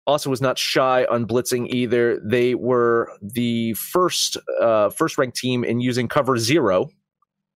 [0.05, 2.19] also was not shy on blitzing either.
[2.19, 6.89] They were the first uh, first ranked team in using cover zero.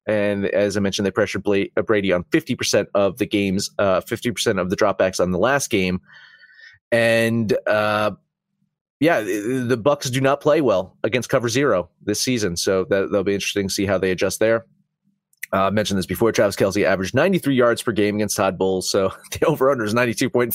[0.07, 4.61] And as I mentioned, they pressured uh, Brady on 50% of the games, uh, 50%
[4.61, 6.01] of the dropbacks on the last game.
[6.93, 8.13] And uh,
[9.01, 12.57] yeah, the Bucks do not play well against cover zero this season.
[12.57, 14.65] So that, that'll be interesting to see how they adjust there.
[15.53, 16.33] Uh, I mentioned this before.
[16.33, 18.91] Travis Kelce averaged 93 yards per game against Todd Bowles.
[18.91, 20.51] So the over under is 92.5.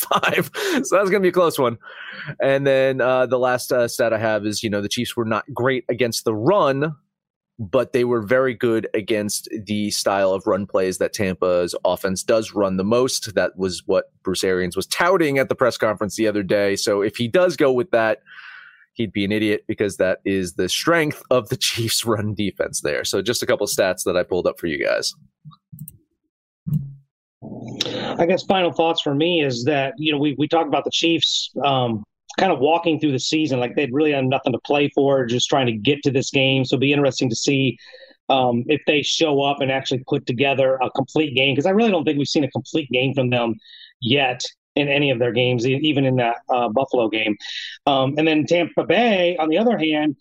[0.85, 1.77] so that's going to be a close one.
[2.41, 5.25] And then uh, the last uh, stat I have is, you know, the Chiefs were
[5.25, 6.95] not great against the run,
[7.59, 12.53] but they were very good against the style of run plays that Tampa's offense does
[12.53, 13.35] run the most.
[13.35, 16.75] That was what Bruce Arians was touting at the press conference the other day.
[16.75, 18.19] So if he does go with that,
[18.93, 23.03] he'd be an idiot because that is the strength of the Chiefs' run defense there.
[23.03, 25.13] So just a couple stats that I pulled up for you guys.
[28.19, 30.91] I guess final thoughts for me is that you know we we talk about the
[30.91, 32.03] Chiefs um,
[32.39, 35.49] kind of walking through the season like they'd really had nothing to play for, just
[35.49, 36.65] trying to get to this game.
[36.65, 37.77] So it'll be interesting to see
[38.29, 41.91] um, if they show up and actually put together a complete game because I really
[41.91, 43.55] don't think we've seen a complete game from them
[44.01, 44.41] yet
[44.75, 47.35] in any of their games, even in that uh, Buffalo game.
[47.85, 50.15] Um, and then Tampa Bay, on the other hand,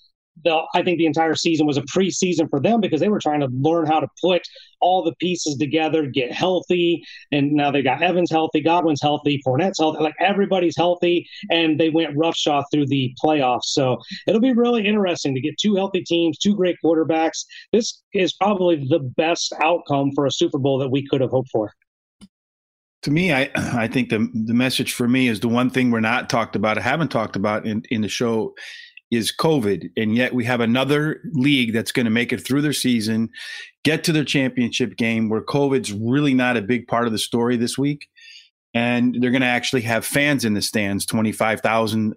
[0.44, 3.40] the, I think the entire season was a preseason for them because they were trying
[3.40, 4.42] to learn how to put
[4.80, 9.78] all the pieces together, get healthy, and now they got Evans healthy, Godwin's healthy, Fournette's
[9.78, 13.64] healthy, like everybody's healthy, and they went roughshod through the playoffs.
[13.64, 17.44] So it'll be really interesting to get two healthy teams, two great quarterbacks.
[17.72, 21.50] This is probably the best outcome for a Super Bowl that we could have hoped
[21.50, 21.72] for
[23.02, 26.00] to me, I I think the the message for me is the one thing we're
[26.00, 28.54] not talked about, I haven't talked about in, in the show
[29.10, 29.90] is COVID.
[29.96, 33.28] And yet we have another league that's going to make it through their season,
[33.84, 37.56] get to their championship game where COVID's really not a big part of the story
[37.56, 38.08] this week.
[38.72, 42.14] And they're going to actually have fans in the stands, 25,000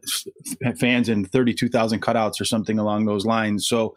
[0.79, 3.67] fans and 32,000 cutouts or something along those lines.
[3.67, 3.95] So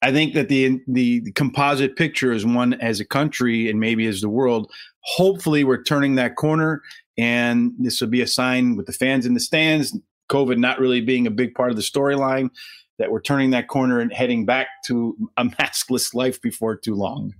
[0.00, 4.22] I think that the, the composite picture is one as a country and maybe as
[4.22, 4.72] the world.
[5.04, 6.82] Hopefully, we're turning that corner,
[7.18, 9.96] and this will be a sign with the fans in the stands,
[10.30, 12.50] COVID not really being a big part of the storyline,
[12.98, 17.34] that we're turning that corner and heading back to a maskless life before too long.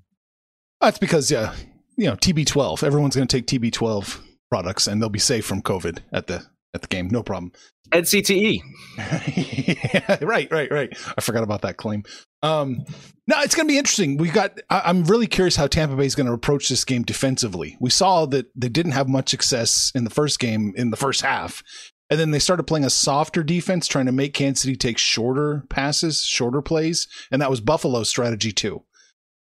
[0.81, 1.55] That's because, yeah,
[1.97, 2.83] you know, TB12.
[2.83, 6.45] Everyone's going to take TB12 products, and they'll be safe from COVID at the
[6.75, 7.09] at the game.
[7.09, 7.53] No problem.
[7.91, 8.61] NCTE.
[8.97, 10.93] yeah, right, right, right.
[11.17, 12.03] I forgot about that claim.
[12.43, 12.85] Um,
[13.29, 14.17] no, it's going to be interesting.
[14.17, 14.59] We got.
[14.69, 17.77] I, am really curious how Tampa Bay is going to approach this game defensively.
[17.81, 21.21] We saw that they didn't have much success in the first game in the first
[21.21, 21.63] half,
[22.11, 25.65] and then they started playing a softer defense, trying to make Kansas City take shorter
[25.71, 28.83] passes, shorter plays, and that was Buffalo's strategy too.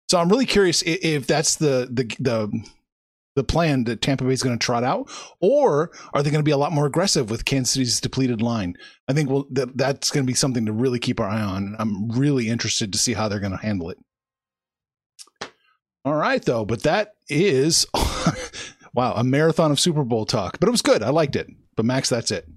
[0.08, 2.64] So I'm really curious if that's the the the
[3.36, 5.08] the plan that Tampa Bay is going to trot out,
[5.40, 8.74] or are they going to be a lot more aggressive with Kansas City's depleted line?
[9.06, 11.76] I think well, that that's going to be something to really keep our eye on.
[11.78, 13.98] I'm really interested to see how they're going to handle it.
[16.04, 17.86] All right, though, but that is
[18.94, 21.02] wow, a marathon of Super Bowl talk, but it was good.
[21.02, 21.48] I liked it.
[21.76, 22.48] But Max, that's it.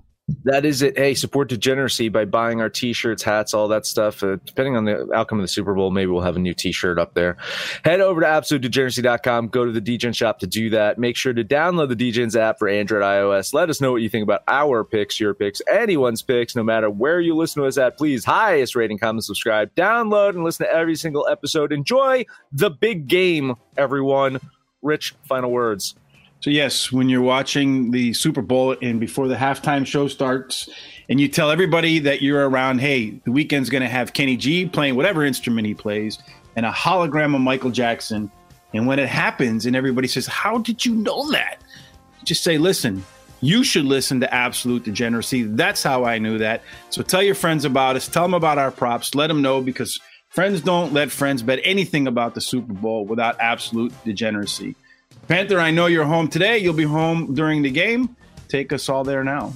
[0.44, 0.98] That is it.
[0.98, 4.24] Hey, support degeneracy by buying our t-shirts, hats, all that stuff.
[4.24, 7.00] Uh, depending on the outcome of the Super Bowl, maybe we'll have a new t-shirt
[7.00, 7.38] up there.
[7.84, 9.48] Head over to absolutedegeneracy.com.
[9.50, 10.98] Go to the Degen shop to do that.
[10.98, 13.54] Make sure to download the Degens app for Android, iOS.
[13.54, 16.90] Let us know what you think about our picks, your picks, anyone's picks, no matter
[16.90, 17.98] where you listen to us at.
[17.98, 21.72] Please, highest rating, comment, subscribe, download, and listen to every single episode.
[21.72, 24.40] Enjoy the big game, everyone.
[24.82, 25.96] Rich, final words.
[26.42, 30.70] So yes, when you're watching the Super Bowl and before the halftime show starts,
[31.10, 34.66] and you tell everybody that you're around, hey, the Weeknd's going to have Kenny G
[34.66, 36.18] playing whatever instrument he plays,
[36.56, 38.32] and a hologram of Michael Jackson.
[38.74, 41.62] And when it happens, and everybody says, "How did you know that?"
[42.24, 43.04] Just say, "Listen,
[43.42, 46.62] you should listen to Absolute Degeneracy." That's how I knew that.
[46.90, 48.08] So tell your friends about us.
[48.08, 49.14] Tell them about our props.
[49.14, 53.36] Let them know because friends don't let friends bet anything about the Super Bowl without
[53.42, 54.76] absolute degeneracy.
[55.30, 56.58] Panther, I know you're home today.
[56.58, 58.16] You'll be home during the game.
[58.48, 59.54] Take us all there now.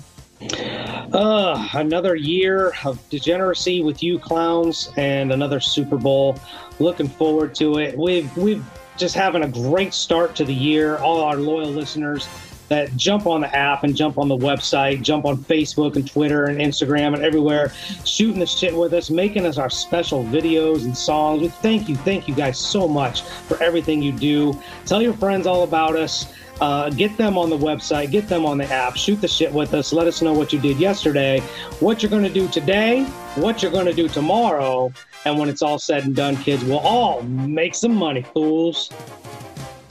[1.11, 6.38] Uh, another year of degeneracy with you clowns and another Super Bowl.
[6.78, 7.97] Looking forward to it.
[7.97, 8.63] We've we've
[8.97, 10.97] just having a great start to the year.
[10.97, 12.28] All our loyal listeners
[12.74, 16.45] that jump on the app and jump on the website, jump on Facebook and Twitter
[16.45, 17.71] and Instagram and everywhere,
[18.03, 21.43] shooting the shit with us, making us our special videos and songs.
[21.43, 24.59] We thank you, thank you guys so much for everything you do.
[24.88, 26.34] Tell your friends all about us.
[26.61, 29.74] Uh, get them on the website, get them on the app, shoot the shit with
[29.74, 29.91] us.
[29.91, 31.41] Let us know what you did yesterday,
[31.80, 33.03] what you're going to do today,
[33.36, 34.91] what you're going to do tomorrow.
[35.26, 38.89] And when it's all said and done, kids, we'll all make some money, fools.